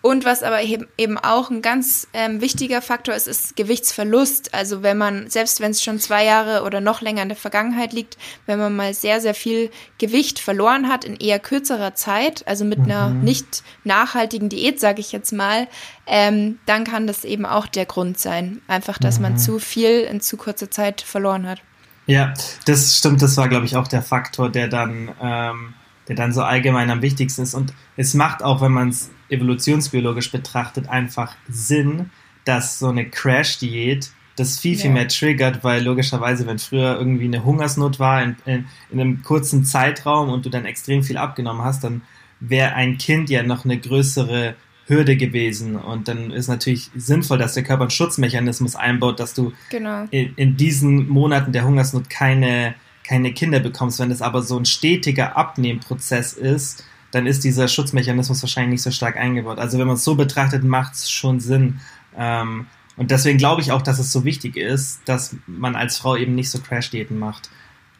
Und 0.00 0.24
was 0.24 0.44
aber 0.44 0.62
eben 0.62 1.18
auch 1.18 1.50
ein 1.50 1.60
ganz 1.60 2.06
ähm, 2.12 2.40
wichtiger 2.40 2.80
Faktor 2.80 3.14
ist, 3.14 3.26
ist 3.26 3.56
Gewichtsverlust. 3.56 4.54
Also 4.54 4.84
wenn 4.84 4.96
man, 4.96 5.28
selbst 5.28 5.60
wenn 5.60 5.72
es 5.72 5.82
schon 5.82 5.98
zwei 5.98 6.24
Jahre 6.24 6.62
oder 6.62 6.80
noch 6.80 7.00
länger 7.00 7.22
in 7.22 7.28
der 7.28 7.36
Vergangenheit 7.36 7.92
liegt, 7.92 8.16
wenn 8.46 8.60
man 8.60 8.76
mal 8.76 8.94
sehr, 8.94 9.20
sehr 9.20 9.34
viel 9.34 9.70
Gewicht 9.98 10.38
verloren 10.38 10.88
hat 10.88 11.04
in 11.04 11.16
eher 11.16 11.40
kürzerer 11.40 11.96
Zeit, 11.96 12.46
also 12.46 12.64
mit 12.64 12.78
mhm. 12.78 12.84
einer 12.84 13.10
nicht 13.10 13.64
nachhaltigen 13.82 14.48
Diät, 14.48 14.78
sage 14.78 15.00
ich 15.00 15.10
jetzt 15.10 15.32
mal, 15.32 15.66
ähm, 16.06 16.60
dann 16.64 16.84
kann 16.84 17.08
das 17.08 17.24
eben 17.24 17.44
auch 17.44 17.66
der 17.66 17.86
Grund 17.86 18.20
sein. 18.20 18.62
Einfach, 18.68 18.98
dass 18.98 19.16
mhm. 19.16 19.22
man 19.22 19.38
zu 19.38 19.58
viel 19.58 20.02
in 20.02 20.20
zu 20.20 20.36
kurzer 20.36 20.70
Zeit 20.70 21.00
verloren 21.00 21.46
hat. 21.48 21.60
Ja, 22.06 22.32
das 22.64 22.96
stimmt. 22.96 23.20
Das 23.20 23.36
war, 23.36 23.48
glaube 23.48 23.66
ich, 23.66 23.76
auch 23.76 23.86
der 23.86 24.02
Faktor, 24.02 24.48
der 24.48 24.68
dann, 24.68 25.10
ähm, 25.20 25.74
der 26.08 26.16
dann 26.16 26.32
so 26.32 26.42
allgemein 26.42 26.90
am 26.90 27.02
wichtigsten 27.02 27.42
ist. 27.42 27.54
Und 27.54 27.72
es 27.96 28.14
macht 28.14 28.42
auch, 28.42 28.60
wenn 28.60 28.72
man 28.72 28.88
es 28.88 29.10
evolutionsbiologisch 29.28 30.32
betrachtet 30.32 30.88
einfach 30.88 31.36
Sinn, 31.48 32.10
dass 32.44 32.78
so 32.78 32.88
eine 32.88 33.08
Crash-Diät 33.08 34.10
das 34.36 34.58
viel, 34.58 34.76
viel 34.76 34.86
ja. 34.86 34.92
mehr 34.92 35.08
triggert, 35.08 35.64
weil 35.64 35.82
logischerweise, 35.82 36.46
wenn 36.46 36.58
früher 36.58 36.96
irgendwie 36.96 37.24
eine 37.24 37.44
Hungersnot 37.44 37.98
war 37.98 38.22
in, 38.22 38.36
in, 38.46 38.66
in 38.90 39.00
einem 39.00 39.22
kurzen 39.22 39.64
Zeitraum 39.64 40.30
und 40.30 40.46
du 40.46 40.50
dann 40.50 40.64
extrem 40.64 41.02
viel 41.02 41.16
abgenommen 41.16 41.62
hast, 41.62 41.84
dann 41.84 42.02
wäre 42.40 42.74
ein 42.74 42.98
Kind 42.98 43.30
ja 43.30 43.42
noch 43.42 43.64
eine 43.64 43.78
größere 43.78 44.54
Hürde 44.86 45.16
gewesen. 45.16 45.76
Und 45.76 46.08
dann 46.08 46.30
ist 46.30 46.48
natürlich 46.48 46.90
sinnvoll, 46.96 47.38
dass 47.38 47.54
der 47.54 47.62
Körper 47.62 47.82
einen 47.82 47.90
Schutzmechanismus 47.90 48.74
einbaut, 48.74 49.20
dass 49.20 49.34
du 49.34 49.52
genau. 49.70 50.04
in, 50.10 50.34
in, 50.36 50.56
diesen 50.56 51.08
Monaten 51.08 51.52
der 51.52 51.64
Hungersnot 51.64 52.08
keine, 52.08 52.74
keine 53.08 53.32
Kinder 53.32 53.60
bekommst. 53.60 53.98
Wenn 53.98 54.10
es 54.10 54.20
aber 54.20 54.42
so 54.42 54.58
ein 54.58 54.66
stetiger 54.66 55.36
Abnehmprozess 55.36 56.34
ist, 56.34 56.84
dann 57.10 57.26
ist 57.26 57.42
dieser 57.42 57.66
Schutzmechanismus 57.66 58.42
wahrscheinlich 58.42 58.72
nicht 58.72 58.82
so 58.82 58.90
stark 58.90 59.16
eingebaut. 59.16 59.58
Also 59.58 59.78
wenn 59.78 59.86
man 59.86 59.96
es 59.96 60.04
so 60.04 60.14
betrachtet, 60.14 60.62
macht 60.62 60.94
es 60.94 61.10
schon 61.10 61.40
Sinn. 61.40 61.80
Ähm, 62.16 62.66
und 62.96 63.10
deswegen 63.10 63.38
glaube 63.38 63.62
ich 63.62 63.72
auch, 63.72 63.80
dass 63.80 63.98
es 63.98 64.12
so 64.12 64.24
wichtig 64.24 64.56
ist, 64.56 65.00
dass 65.06 65.36
man 65.46 65.74
als 65.74 65.96
Frau 65.96 66.16
eben 66.16 66.34
nicht 66.34 66.50
so 66.50 66.60
Crash-Diäten 66.60 67.18
macht. 67.18 67.48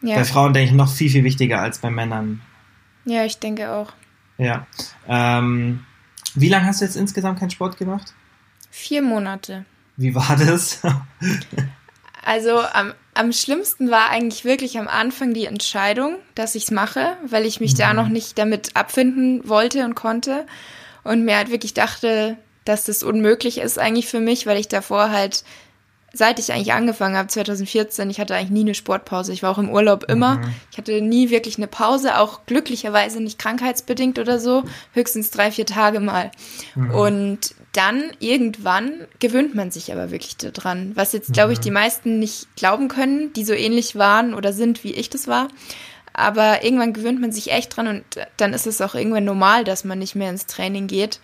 Ja. 0.01 0.15
Bei 0.15 0.25
Frauen 0.25 0.53
denke 0.53 0.69
ich 0.69 0.75
noch 0.75 0.91
viel, 0.91 1.09
viel 1.09 1.23
wichtiger 1.23 1.59
als 1.59 1.79
bei 1.79 1.89
Männern. 1.89 2.41
Ja, 3.05 3.25
ich 3.25 3.39
denke 3.39 3.71
auch. 3.71 3.93
Ja. 4.37 4.67
Ähm, 5.07 5.85
wie 6.35 6.49
lange 6.49 6.67
hast 6.67 6.81
du 6.81 6.85
jetzt 6.85 6.95
insgesamt 6.95 7.39
keinen 7.39 7.49
Sport 7.49 7.77
gemacht? 7.77 8.13
Vier 8.69 9.01
Monate. 9.01 9.65
Wie 9.97 10.13
war 10.13 10.37
das? 10.37 10.81
Also 12.21 12.59
am, 12.59 12.93
am 13.19 13.33
schlimmsten 13.33 13.91
war 13.91 14.09
eigentlich 14.09 14.45
wirklich 14.45 14.79
am 14.79 14.87
Anfang 14.87 15.33
die 15.33 15.45
Entscheidung, 15.45 16.15
dass 16.35 16.55
ich 16.55 16.63
es 16.63 16.71
mache, 16.71 17.17
weil 17.25 17.45
ich 17.45 17.59
mich 17.59 17.73
mhm. 17.73 17.77
da 17.77 17.93
noch 17.93 18.07
nicht 18.07 18.37
damit 18.37 18.77
abfinden 18.77 19.47
wollte 19.47 19.83
und 19.83 19.93
konnte 19.93 20.47
und 21.03 21.25
mir 21.25 21.35
halt 21.35 21.51
wirklich 21.51 21.73
dachte, 21.73 22.37
dass 22.63 22.85
das 22.85 23.03
unmöglich 23.03 23.57
ist 23.57 23.77
eigentlich 23.77 24.07
für 24.07 24.21
mich, 24.21 24.45
weil 24.45 24.57
ich 24.57 24.69
davor 24.69 25.11
halt 25.11 25.43
seit 26.13 26.39
ich 26.39 26.51
eigentlich 26.51 26.73
angefangen 26.73 27.15
habe, 27.15 27.27
2014, 27.27 28.09
ich 28.09 28.19
hatte 28.19 28.35
eigentlich 28.35 28.49
nie 28.49 28.61
eine 28.61 28.75
Sportpause. 28.75 29.33
Ich 29.33 29.43
war 29.43 29.51
auch 29.51 29.57
im 29.57 29.69
Urlaub 29.69 30.03
immer. 30.05 30.35
Mhm. 30.35 30.53
Ich 30.71 30.77
hatte 30.77 31.01
nie 31.01 31.29
wirklich 31.29 31.57
eine 31.57 31.67
Pause, 31.67 32.17
auch 32.17 32.45
glücklicherweise 32.45 33.21
nicht 33.21 33.39
krankheitsbedingt 33.39 34.19
oder 34.19 34.39
so, 34.39 34.63
höchstens 34.93 35.31
drei, 35.31 35.51
vier 35.51 35.65
Tage 35.65 35.99
mal. 35.99 36.31
Mhm. 36.75 36.91
Und 36.91 37.55
dann 37.73 38.11
irgendwann 38.19 39.07
gewöhnt 39.19 39.53
man 39.53 39.71
sich 39.71 39.91
aber 39.91 40.11
wirklich 40.11 40.37
daran, 40.37 40.91
was 40.95 41.13
jetzt, 41.13 41.33
glaube 41.33 41.53
ich, 41.53 41.59
mhm. 41.59 41.63
die 41.63 41.71
meisten 41.71 42.19
nicht 42.19 42.55
glauben 42.55 42.87
können, 42.87 43.31
die 43.33 43.45
so 43.45 43.53
ähnlich 43.53 43.95
waren 43.95 44.33
oder 44.33 44.53
sind, 44.53 44.83
wie 44.83 44.93
ich 44.93 45.09
das 45.09 45.27
war. 45.27 45.49
Aber 46.13 46.63
irgendwann 46.63 46.93
gewöhnt 46.93 47.21
man 47.21 47.31
sich 47.31 47.51
echt 47.51 47.77
dran 47.77 47.87
und 47.87 48.03
dann 48.37 48.53
ist 48.53 48.67
es 48.67 48.81
auch 48.81 48.95
irgendwann 48.95 49.25
normal, 49.25 49.63
dass 49.63 49.83
man 49.83 49.99
nicht 49.99 50.15
mehr 50.15 50.29
ins 50.29 50.47
Training 50.47 50.87
geht. 50.87 51.19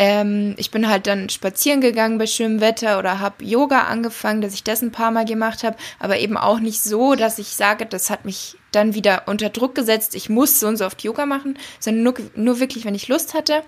Ähm, 0.00 0.54
ich 0.58 0.70
bin 0.70 0.88
halt 0.88 1.08
dann 1.08 1.28
spazieren 1.28 1.80
gegangen 1.80 2.18
bei 2.18 2.28
schönem 2.28 2.60
Wetter 2.60 3.00
oder 3.00 3.18
habe 3.18 3.44
Yoga 3.44 3.82
angefangen, 3.88 4.40
dass 4.40 4.54
ich 4.54 4.62
das 4.62 4.80
ein 4.80 4.92
paar 4.92 5.10
Mal 5.10 5.24
gemacht 5.24 5.64
habe, 5.64 5.76
aber 5.98 6.20
eben 6.20 6.36
auch 6.36 6.60
nicht 6.60 6.84
so, 6.84 7.16
dass 7.16 7.40
ich 7.40 7.48
sage, 7.48 7.84
das 7.84 8.08
hat 8.08 8.24
mich 8.24 8.56
dann 8.70 8.94
wieder 8.94 9.24
unter 9.26 9.48
Druck 9.48 9.74
gesetzt, 9.74 10.14
ich 10.14 10.30
muss 10.30 10.60
so 10.60 10.68
und 10.68 10.76
so 10.76 10.86
oft 10.86 11.02
Yoga 11.02 11.26
machen, 11.26 11.58
sondern 11.80 12.04
nur, 12.04 12.14
nur 12.36 12.60
wirklich, 12.60 12.84
wenn 12.84 12.94
ich 12.94 13.08
Lust 13.08 13.34
hatte. 13.34 13.64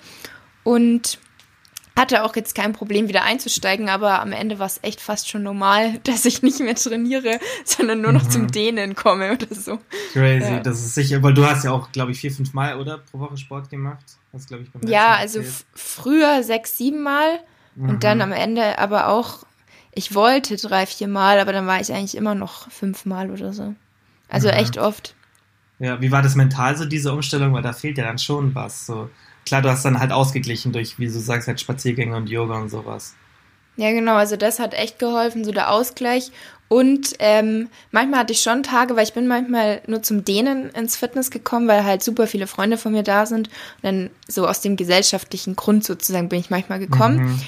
Und 0.62 1.18
hatte 2.00 2.24
auch 2.24 2.34
jetzt 2.34 2.54
kein 2.54 2.72
Problem, 2.72 3.08
wieder 3.08 3.22
einzusteigen, 3.22 3.88
aber 3.88 4.20
am 4.20 4.32
Ende 4.32 4.58
war 4.58 4.66
es 4.66 4.80
echt 4.82 5.00
fast 5.00 5.28
schon 5.28 5.42
normal, 5.42 5.98
dass 6.04 6.24
ich 6.24 6.42
nicht 6.42 6.60
mehr 6.60 6.74
trainiere, 6.74 7.38
sondern 7.64 8.00
nur 8.00 8.12
noch 8.12 8.24
mhm. 8.24 8.30
zum 8.30 8.50
Dehnen 8.50 8.94
komme 8.94 9.32
oder 9.32 9.54
so. 9.54 9.78
Crazy, 10.12 10.50
ja. 10.50 10.60
das 10.60 10.80
ist 10.80 10.94
sicher, 10.94 11.22
weil 11.22 11.34
du 11.34 11.44
hast 11.44 11.64
ja 11.64 11.72
auch, 11.72 11.92
glaube 11.92 12.12
ich, 12.12 12.20
vier, 12.20 12.32
fünf 12.32 12.52
Mal, 12.54 12.78
oder? 12.78 12.98
Pro 12.98 13.20
Woche 13.20 13.36
Sport 13.36 13.70
gemacht. 13.70 14.04
Das 14.32 14.46
glaube 14.46 14.62
ich 14.62 14.70
beim 14.70 14.88
Ja, 14.88 15.14
also 15.16 15.40
früher 15.74 16.42
sechs, 16.42 16.76
sieben 16.78 17.02
Mal 17.02 17.40
mhm. 17.74 17.90
und 17.90 18.04
dann 18.04 18.20
am 18.22 18.32
Ende 18.32 18.78
aber 18.78 19.08
auch, 19.08 19.44
ich 19.92 20.14
wollte 20.14 20.56
drei, 20.56 20.86
vier 20.86 21.08
Mal, 21.08 21.38
aber 21.38 21.52
dann 21.52 21.66
war 21.66 21.80
ich 21.80 21.92
eigentlich 21.92 22.16
immer 22.16 22.34
noch 22.34 22.70
fünf 22.70 23.04
Mal 23.04 23.30
oder 23.30 23.52
so. 23.52 23.74
Also 24.28 24.48
mhm. 24.48 24.54
echt 24.54 24.78
oft. 24.78 25.14
Ja, 25.80 26.00
wie 26.00 26.12
war 26.12 26.22
das 26.22 26.36
mental 26.36 26.76
so, 26.76 26.84
diese 26.84 27.12
Umstellung? 27.12 27.54
Weil 27.54 27.62
da 27.62 27.72
fehlt 27.72 27.98
ja 27.98 28.04
dann 28.04 28.18
schon 28.18 28.54
was. 28.54 28.86
So. 28.86 29.10
Klar, 29.46 29.62
du 29.62 29.70
hast 29.70 29.84
dann 29.84 29.98
halt 29.98 30.12
ausgeglichen 30.12 30.72
durch, 30.72 30.98
wie 30.98 31.06
du 31.06 31.18
sagst, 31.18 31.48
halt 31.48 31.60
Spaziergänge 31.60 32.16
und 32.16 32.28
Yoga 32.28 32.58
und 32.58 32.68
sowas. 32.68 33.14
Ja, 33.76 33.90
genau, 33.92 34.16
also 34.16 34.36
das 34.36 34.58
hat 34.58 34.74
echt 34.74 34.98
geholfen, 34.98 35.44
so 35.44 35.52
der 35.52 35.70
Ausgleich. 35.70 36.30
Und 36.68 37.14
ähm, 37.18 37.68
manchmal 37.90 38.20
hatte 38.20 38.32
ich 38.32 38.42
schon 38.42 38.62
Tage, 38.62 38.94
weil 38.94 39.02
ich 39.02 39.12
bin 39.12 39.26
manchmal 39.26 39.82
nur 39.86 40.02
zum 40.02 40.24
Dehnen 40.24 40.70
ins 40.70 40.96
Fitness 40.96 41.30
gekommen, 41.30 41.66
weil 41.66 41.84
halt 41.84 42.02
super 42.02 42.28
viele 42.28 42.46
Freunde 42.46 42.78
von 42.78 42.92
mir 42.92 43.02
da 43.02 43.26
sind. 43.26 43.48
Und 43.48 43.82
dann 43.82 44.10
so 44.28 44.46
aus 44.46 44.60
dem 44.60 44.76
gesellschaftlichen 44.76 45.56
Grund 45.56 45.84
sozusagen 45.84 46.28
bin 46.28 46.38
ich 46.38 46.50
manchmal 46.50 46.78
gekommen. 46.78 47.18
Mhm. 47.18 47.40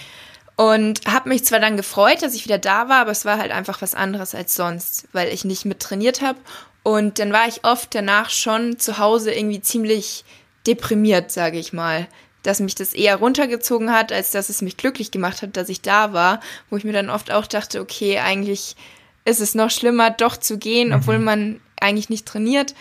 Und 0.57 1.01
habe 1.07 1.29
mich 1.29 1.45
zwar 1.45 1.61
dann 1.61 1.77
gefreut, 1.77 2.23
dass 2.23 2.35
ich 2.35 2.45
wieder 2.45 2.59
da 2.59 2.89
war, 2.89 3.03
aber 3.03 3.13
es 3.13 3.25
war 3.25 3.39
halt 3.39 3.53
einfach 3.53 3.81
was 3.81 3.95
anderes 3.95 4.35
als 4.35 4.55
sonst, 4.55 5.07
weil 5.13 5.33
ich 5.33 5.45
nicht 5.45 5.67
mit 5.67 5.81
trainiert 5.81 6.21
habe. 6.21 6.39
Und 6.83 7.19
dann 7.19 7.33
war 7.33 7.47
ich 7.47 7.65
oft 7.65 7.95
danach 7.95 8.31
schon 8.31 8.79
zu 8.79 8.99
Hause 8.99 9.33
irgendwie 9.33 9.61
ziemlich 9.61 10.25
deprimiert, 10.67 11.31
sage 11.31 11.59
ich 11.59 11.73
mal 11.73 12.07
dass 12.43 12.61
mich 12.61 12.75
das 12.75 12.93
eher 12.93 13.17
runtergezogen 13.17 13.93
hat, 13.93 14.13
als 14.13 14.31
dass 14.33 14.49
es 14.49 14.63
mich 14.63 14.77
glücklich 14.77 15.11
gemacht 15.11 15.43
hat, 15.43 15.57
dass 15.57 15.69
ich 15.69 15.81
da 15.81 16.13
war, 16.13 16.41
wo 16.71 16.77
ich 16.77 16.85
mir 16.85 16.93
dann 16.93 17.11
oft 17.11 17.31
auch 17.31 17.47
dachte, 17.47 17.81
okay, 17.81 18.19
eigentlich 18.19 18.77
ist 19.25 19.41
es 19.41 19.55
noch 19.55 19.71
schlimmer, 19.71 20.11
doch 20.11 20.37
zu 20.37 20.59
gehen, 20.59 20.89
mhm. 20.89 20.95
obwohl 20.95 21.19
man 21.19 21.61
eigentlich 21.81 22.11
nicht 22.11 22.27
trainiert. 22.27 22.75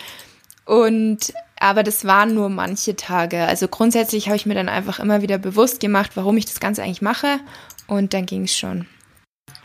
Und 0.66 1.34
aber 1.60 1.84
das 1.84 2.06
waren 2.06 2.34
nur 2.34 2.50
manche 2.50 2.96
Tage. 2.96 3.46
Also 3.46 3.68
grundsätzlich 3.68 4.28
habe 4.28 4.36
ich 4.36 4.48
mir 4.48 4.56
dann 4.56 4.70
einfach 4.70 5.00
immer 5.00 5.22
wieder 5.22 5.38
bewusst 5.38 5.80
gemacht, 5.80 6.12
warum 6.16 6.38
ich 6.38 6.46
das 6.46 6.60
Ganze 6.60 6.82
eigentlich 6.82 7.04
mache. 7.04 7.40
Und 7.86 8.16
dann 8.16 8.26
ging 8.26 8.46
es 8.46 8.58
schon. 8.58 8.88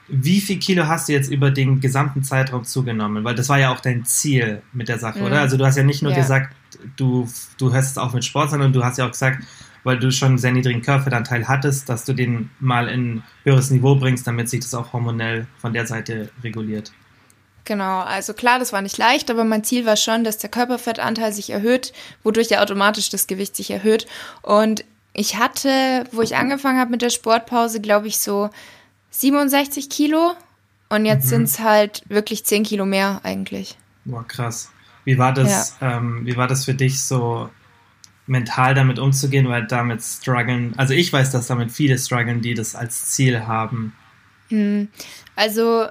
Wie 0.09 0.41
viel 0.41 0.59
Kilo 0.59 0.87
hast 0.87 1.09
du 1.09 1.13
jetzt 1.13 1.31
über 1.31 1.51
den 1.51 1.81
gesamten 1.81 2.23
Zeitraum 2.23 2.65
zugenommen? 2.65 3.25
Weil 3.25 3.35
das 3.35 3.49
war 3.49 3.59
ja 3.59 3.73
auch 3.73 3.81
dein 3.81 4.05
Ziel 4.05 4.63
mit 4.75 4.89
der 4.89 4.99
Sache, 4.99 5.21
mhm. 5.21 5.27
oder? 5.27 5.41
Also 5.41 5.57
du 5.57 5.65
hast 5.65 5.77
ja 5.77 5.85
nicht 5.85 6.03
nur 6.03 6.13
ja. 6.13 6.19
gesagt, 6.19 6.55
du, 6.97 7.29
du 7.59 7.73
hörst 7.73 7.93
es 7.93 7.99
auf 7.99 8.13
mit 8.13 8.25
Sport, 8.25 8.51
sondern 8.51 8.73
du 8.73 8.85
hast 8.85 8.99
ja 8.99 9.07
auch 9.07 9.13
gesagt, 9.13 9.45
weil 9.85 9.99
du 9.99 10.11
schon 10.11 10.31
einen 10.31 10.39
sehr 10.39 10.53
niedrigen 10.53 10.83
Körperfettanteil 10.83 11.47
hattest, 11.47 11.89
dass 11.89 12.05
du 12.05 12.13
den 12.13 12.51
mal 12.59 12.89
in 12.89 13.23
höheres 13.45 13.71
Niveau 13.71 13.95
bringst, 13.95 14.27
damit 14.27 14.49
sich 14.49 14.61
das 14.61 14.75
auch 14.75 14.93
hormonell 14.93 15.47
von 15.59 15.73
der 15.73 15.87
Seite 15.87 16.31
reguliert. 16.43 16.93
Genau, 17.65 18.01
also 18.01 18.33
klar, 18.33 18.59
das 18.59 18.73
war 18.73 18.83
nicht 18.83 18.97
leicht, 18.97 19.31
aber 19.31 19.45
mein 19.45 19.65
Ziel 19.65 19.87
war 19.87 19.97
schon, 19.97 20.25
dass 20.25 20.39
der 20.39 20.51
Körperfettanteil 20.51 21.33
sich 21.33 21.51
erhöht, 21.51 21.93
wodurch 22.23 22.49
ja 22.49 22.63
automatisch 22.63 23.11
das 23.11 23.27
Gewicht 23.27 23.57
sich 23.57 23.71
erhöht. 23.71 24.07
Und 24.43 24.85
ich 25.13 25.37
hatte, 25.37 26.05
wo 26.13 26.23
ich 26.23 26.37
angefangen 26.37 26.79
habe 26.79 26.91
mit 26.91 27.03
der 27.03 27.11
Sportpause, 27.11 27.81
glaube 27.81 28.07
ich, 28.07 28.19
so 28.19 28.51
67 29.11 29.89
Kilo. 29.89 30.35
Und 30.89 31.07
jetzt 31.07 31.25
mhm. 31.27 31.31
sind 31.31 31.43
es 31.45 31.59
halt 31.59 32.03
wirklich 32.09 32.45
10 32.45 32.63
Kilo 32.63 32.87
mehr 32.87 33.21
eigentlich. 33.25 33.77
Boah, 34.05 34.27
krass. 34.27 34.71
Wie 35.07 35.17
war 35.19 35.33
das, 35.33 35.77
ja. 35.81 35.97
ähm, 35.97 36.27
wie 36.27 36.37
war 36.37 36.49
das 36.49 36.65
für 36.67 36.75
dich 36.75 37.01
so 37.01 37.49
mental 38.27 38.75
damit 38.75 38.99
umzugehen, 38.99 39.49
weil 39.49 39.67
damit 39.67 40.03
strugglen, 40.03 40.75
also 40.77 40.95
ich 40.95 41.13
weiß, 41.13 41.31
dass 41.31 41.47
damit 41.47 41.71
viele 41.71 41.97
strugglen, 41.97 42.43
die 42.43 42.55
das 42.55 42.75
als 42.75 43.07
Ziel 43.07 43.47
haben. 43.47 43.95
Hm. 44.49 44.89
Also 45.37 45.87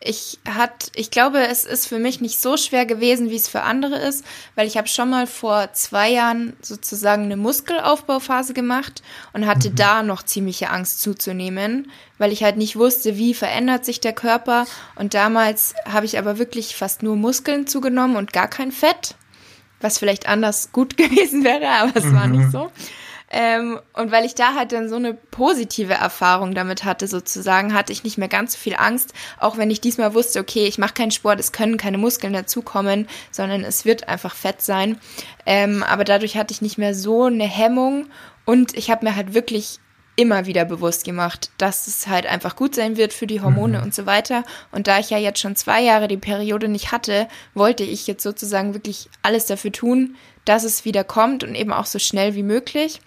ich 0.00 0.38
hat, 0.48 0.92
ich 0.94 1.10
glaube, 1.10 1.46
es 1.46 1.64
ist 1.64 1.86
für 1.86 1.98
mich 1.98 2.20
nicht 2.20 2.40
so 2.40 2.56
schwer 2.56 2.86
gewesen, 2.86 3.30
wie 3.30 3.36
es 3.36 3.48
für 3.48 3.62
andere 3.62 3.96
ist, 3.96 4.24
weil 4.54 4.66
ich 4.66 4.76
habe 4.76 4.86
schon 4.86 5.10
mal 5.10 5.26
vor 5.26 5.72
zwei 5.72 6.10
Jahren 6.10 6.56
sozusagen 6.62 7.24
eine 7.24 7.36
Muskelaufbauphase 7.36 8.54
gemacht 8.54 9.02
und 9.32 9.46
hatte 9.46 9.70
mhm. 9.70 9.74
da 9.74 10.02
noch 10.02 10.22
ziemliche 10.22 10.70
Angst 10.70 11.02
zuzunehmen, 11.02 11.90
weil 12.16 12.32
ich 12.32 12.44
halt 12.44 12.56
nicht 12.56 12.76
wusste, 12.76 13.16
wie 13.16 13.34
verändert 13.34 13.84
sich 13.84 14.00
der 14.00 14.12
Körper. 14.12 14.66
Und 14.94 15.14
damals 15.14 15.74
habe 15.84 16.06
ich 16.06 16.18
aber 16.18 16.38
wirklich 16.38 16.76
fast 16.76 17.02
nur 17.02 17.16
Muskeln 17.16 17.66
zugenommen 17.66 18.16
und 18.16 18.32
gar 18.32 18.48
kein 18.48 18.70
Fett 18.70 19.16
was 19.80 19.98
vielleicht 19.98 20.28
anders 20.28 20.72
gut 20.72 20.96
gewesen 20.96 21.44
wäre, 21.44 21.68
aber 21.68 21.92
es 21.94 22.04
mhm. 22.04 22.14
war 22.14 22.26
nicht 22.26 22.46
mhm. 22.46 22.50
so. 22.50 22.72
Ähm, 23.30 23.78
und 23.92 24.10
weil 24.10 24.24
ich 24.24 24.34
da 24.34 24.54
halt 24.54 24.72
dann 24.72 24.88
so 24.88 24.96
eine 24.96 25.12
positive 25.12 25.94
Erfahrung 25.94 26.54
damit 26.54 26.84
hatte, 26.84 27.06
sozusagen, 27.06 27.74
hatte 27.74 27.92
ich 27.92 28.04
nicht 28.04 28.16
mehr 28.16 28.28
ganz 28.28 28.52
so 28.52 28.58
viel 28.58 28.74
Angst, 28.76 29.12
auch 29.38 29.58
wenn 29.58 29.70
ich 29.70 29.80
diesmal 29.80 30.14
wusste, 30.14 30.40
okay, 30.40 30.66
ich 30.66 30.78
mache 30.78 30.94
keinen 30.94 31.10
Sport, 31.10 31.38
es 31.38 31.52
können 31.52 31.76
keine 31.76 31.98
Muskeln 31.98 32.32
dazukommen, 32.32 33.06
sondern 33.30 33.64
es 33.64 33.84
wird 33.84 34.08
einfach 34.08 34.34
Fett 34.34 34.62
sein. 34.62 34.98
Ähm, 35.44 35.82
aber 35.82 36.04
dadurch 36.04 36.36
hatte 36.36 36.52
ich 36.52 36.62
nicht 36.62 36.78
mehr 36.78 36.94
so 36.94 37.24
eine 37.24 37.44
Hemmung 37.44 38.06
und 38.46 38.76
ich 38.76 38.90
habe 38.90 39.04
mir 39.04 39.14
halt 39.14 39.34
wirklich 39.34 39.78
immer 40.18 40.46
wieder 40.46 40.64
bewusst 40.64 41.04
gemacht, 41.04 41.52
dass 41.58 41.86
es 41.86 42.08
halt 42.08 42.26
einfach 42.26 42.56
gut 42.56 42.74
sein 42.74 42.96
wird 42.96 43.12
für 43.12 43.28
die 43.28 43.40
Hormone 43.40 43.78
mhm. 43.78 43.84
und 43.84 43.94
so 43.94 44.04
weiter. 44.04 44.42
Und 44.72 44.88
da 44.88 44.98
ich 44.98 45.10
ja 45.10 45.18
jetzt 45.18 45.38
schon 45.38 45.54
zwei 45.54 45.80
Jahre 45.80 46.08
die 46.08 46.16
Periode 46.16 46.66
nicht 46.66 46.90
hatte, 46.90 47.28
wollte 47.54 47.84
ich 47.84 48.08
jetzt 48.08 48.24
sozusagen 48.24 48.74
wirklich 48.74 49.08
alles 49.22 49.46
dafür 49.46 49.70
tun, 49.70 50.16
dass 50.44 50.64
es 50.64 50.84
wieder 50.84 51.04
kommt 51.04 51.44
und 51.44 51.54
eben 51.54 51.72
auch 51.72 51.86
so 51.86 52.00
schnell 52.00 52.34
wie 52.34 52.42
möglich. 52.42 53.00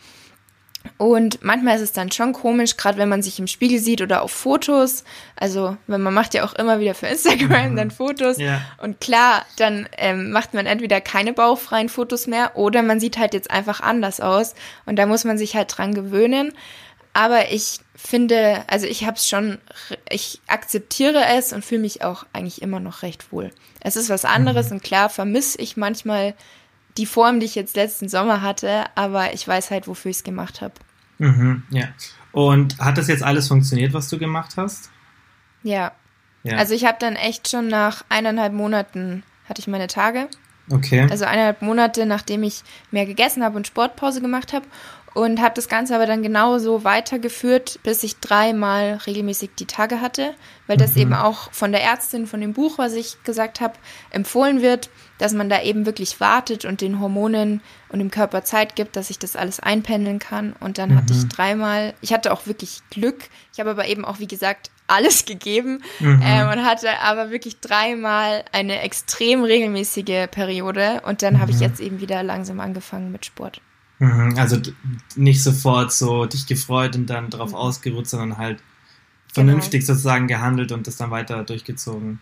Und 0.97 1.43
manchmal 1.43 1.75
ist 1.75 1.81
es 1.81 1.91
dann 1.91 2.11
schon 2.11 2.31
komisch, 2.31 2.77
gerade 2.77 2.97
wenn 2.97 3.09
man 3.09 3.21
sich 3.21 3.37
im 3.39 3.47
Spiegel 3.47 3.79
sieht 3.79 4.01
oder 4.01 4.21
auf 4.21 4.31
Fotos. 4.31 5.03
Also, 5.35 5.75
wenn 5.87 6.01
man 6.01 6.13
macht 6.13 6.33
ja 6.33 6.45
auch 6.45 6.53
immer 6.53 6.79
wieder 6.79 6.95
für 6.95 7.07
Instagram 7.07 7.71
mhm. 7.71 7.75
dann 7.75 7.91
Fotos. 7.91 8.37
Ja. 8.37 8.61
Und 8.77 9.01
klar, 9.01 9.45
dann 9.57 9.87
ähm, 9.97 10.31
macht 10.31 10.53
man 10.53 10.65
entweder 10.65 11.01
keine 11.01 11.33
bauchfreien 11.33 11.89
Fotos 11.89 12.25
mehr 12.25 12.55
oder 12.55 12.83
man 12.83 13.01
sieht 13.01 13.17
halt 13.17 13.33
jetzt 13.33 13.51
einfach 13.51 13.81
anders 13.81 14.21
aus. 14.21 14.55
Und 14.85 14.95
da 14.95 15.05
muss 15.05 15.25
man 15.25 15.37
sich 15.37 15.55
halt 15.55 15.77
dran 15.77 15.93
gewöhnen. 15.93 16.53
Aber 17.13 17.51
ich 17.51 17.79
finde, 17.95 18.63
also 18.67 18.87
ich 18.87 19.05
habe 19.05 19.17
es 19.17 19.27
schon, 19.27 19.57
ich 20.09 20.41
akzeptiere 20.47 21.25
es 21.35 21.51
und 21.51 21.65
fühle 21.65 21.81
mich 21.81 22.03
auch 22.03 22.25
eigentlich 22.31 22.61
immer 22.61 22.79
noch 22.79 23.03
recht 23.03 23.31
wohl. 23.31 23.51
Es 23.81 23.95
ist 23.95 24.09
was 24.09 24.23
anderes 24.23 24.67
mhm. 24.67 24.77
und 24.77 24.83
klar 24.83 25.09
vermisse 25.09 25.59
ich 25.59 25.75
manchmal 25.75 26.33
die 26.97 27.05
Form, 27.05 27.39
die 27.39 27.45
ich 27.45 27.55
jetzt 27.55 27.75
letzten 27.75 28.07
Sommer 28.09 28.41
hatte, 28.41 28.85
aber 28.95 29.33
ich 29.33 29.47
weiß 29.47 29.71
halt, 29.71 29.87
wofür 29.87 30.11
ich 30.11 30.17
es 30.17 30.23
gemacht 30.23 30.61
habe. 30.61 30.73
Mhm, 31.19 31.63
ja. 31.69 31.87
Und 32.31 32.79
hat 32.79 32.97
das 32.97 33.07
jetzt 33.07 33.23
alles 33.23 33.47
funktioniert, 33.47 33.93
was 33.93 34.09
du 34.09 34.17
gemacht 34.17 34.53
hast? 34.55 34.89
Ja. 35.63 35.91
ja. 36.43 36.57
Also 36.57 36.73
ich 36.73 36.85
habe 36.85 36.97
dann 36.99 37.15
echt 37.15 37.49
schon 37.49 37.67
nach 37.67 38.03
eineinhalb 38.09 38.53
Monaten 38.53 39.23
hatte 39.47 39.59
ich 39.59 39.67
meine 39.67 39.87
Tage. 39.87 40.29
Okay. 40.69 41.07
Also 41.09 41.25
eineinhalb 41.25 41.61
Monate, 41.61 42.05
nachdem 42.05 42.43
ich 42.43 42.63
mehr 42.91 43.05
gegessen 43.05 43.43
habe 43.43 43.57
und 43.57 43.67
Sportpause 43.67 44.21
gemacht 44.21 44.53
habe 44.53 44.65
und 45.13 45.41
habe 45.41 45.55
das 45.55 45.67
Ganze 45.67 45.95
aber 45.95 46.05
dann 46.05 46.23
genauso 46.23 46.83
weitergeführt, 46.83 47.79
bis 47.83 48.03
ich 48.03 48.19
dreimal 48.19 48.99
regelmäßig 49.05 49.51
die 49.59 49.65
Tage 49.65 49.99
hatte, 49.99 50.33
weil 50.67 50.77
das 50.77 50.95
mhm. 50.95 51.01
eben 51.01 51.13
auch 51.13 51.51
von 51.51 51.71
der 51.71 51.83
Ärztin 51.83 52.27
von 52.27 52.39
dem 52.39 52.53
Buch, 52.53 52.77
was 52.77 52.93
ich 52.93 53.21
gesagt 53.23 53.59
habe, 53.59 53.73
empfohlen 54.09 54.61
wird, 54.61 54.89
dass 55.17 55.33
man 55.33 55.49
da 55.49 55.61
eben 55.61 55.85
wirklich 55.85 56.19
wartet 56.19 56.63
und 56.63 56.79
den 56.81 56.99
Hormonen 56.99 57.61
und 57.89 57.99
dem 57.99 58.09
Körper 58.09 58.43
Zeit 58.43 58.75
gibt, 58.75 58.95
dass 58.95 59.09
ich 59.09 59.19
das 59.19 59.35
alles 59.35 59.59
einpendeln 59.59 60.17
kann. 60.17 60.53
Und 60.59 60.77
dann 60.77 60.91
mhm. 60.91 60.97
hatte 60.97 61.13
ich 61.13 61.23
mhm. 61.23 61.29
dreimal, 61.29 61.93
ich 62.01 62.13
hatte 62.13 62.31
auch 62.31 62.47
wirklich 62.47 62.81
Glück. 62.89 63.25
Ich 63.53 63.59
habe 63.59 63.71
aber 63.71 63.87
eben 63.87 64.05
auch, 64.05 64.19
wie 64.19 64.27
gesagt, 64.27 64.71
alles 64.87 65.25
gegeben 65.25 65.83
mhm. 65.99 66.21
ähm, 66.23 66.47
und 66.47 66.65
hatte 66.65 66.99
aber 67.01 67.31
wirklich 67.31 67.59
dreimal 67.59 68.45
eine 68.53 68.81
extrem 68.81 69.43
regelmäßige 69.43 70.27
Periode. 70.31 71.01
Und 71.05 71.21
dann 71.21 71.41
habe 71.41 71.51
ich 71.51 71.57
mhm. 71.57 71.63
jetzt 71.63 71.81
eben 71.81 71.99
wieder 71.99 72.23
langsam 72.23 72.61
angefangen 72.61 73.11
mit 73.11 73.25
Sport. 73.25 73.61
Mhm, 74.01 74.33
also 74.35 74.57
nicht 75.15 75.43
sofort 75.43 75.93
so 75.93 76.25
dich 76.25 76.47
gefreut 76.47 76.95
und 76.95 77.05
dann 77.05 77.29
drauf 77.29 77.49
mhm. 77.49 77.55
ausgeruht, 77.55 78.07
sondern 78.07 78.39
halt 78.39 78.57
vernünftig 79.31 79.81
genau. 79.81 79.93
sozusagen 79.93 80.27
gehandelt 80.27 80.71
und 80.71 80.87
das 80.87 80.97
dann 80.97 81.11
weiter 81.11 81.43
durchgezogen. 81.43 82.19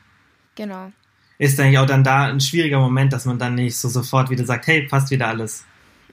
Genau. 0.55 0.91
Ist 1.37 1.57
eigentlich 1.57 1.79
auch 1.79 1.85
dann 1.85 2.03
da 2.03 2.25
ein 2.25 2.41
schwieriger 2.41 2.79
Moment, 2.79 3.13
dass 3.13 3.23
man 3.23 3.39
dann 3.39 3.55
nicht 3.55 3.77
so 3.77 3.87
sofort 3.87 4.29
wieder 4.29 4.43
sagt, 4.43 4.67
hey, 4.67 4.87
passt 4.89 5.09
wieder 5.09 5.29
alles. 5.29 5.63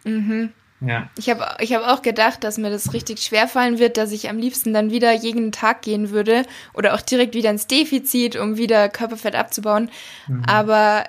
Mhm. 0.04 0.50
Ja. 0.80 1.10
Ich 1.18 1.28
habe 1.28 1.44
ich 1.58 1.74
hab 1.74 1.82
auch 1.82 2.02
gedacht, 2.02 2.44
dass 2.44 2.58
mir 2.58 2.70
das 2.70 2.92
richtig 2.92 3.18
schwer 3.18 3.48
fallen 3.48 3.80
wird, 3.80 3.96
dass 3.96 4.12
ich 4.12 4.30
am 4.30 4.38
liebsten 4.38 4.72
dann 4.72 4.92
wieder 4.92 5.12
jeden 5.12 5.50
Tag 5.50 5.82
gehen 5.82 6.10
würde 6.10 6.44
oder 6.74 6.94
auch 6.94 7.00
direkt 7.00 7.34
wieder 7.34 7.50
ins 7.50 7.66
Defizit, 7.66 8.36
um 8.36 8.56
wieder 8.56 8.88
Körperfett 8.88 9.34
abzubauen. 9.34 9.90
Mhm. 10.28 10.44
Aber 10.44 11.06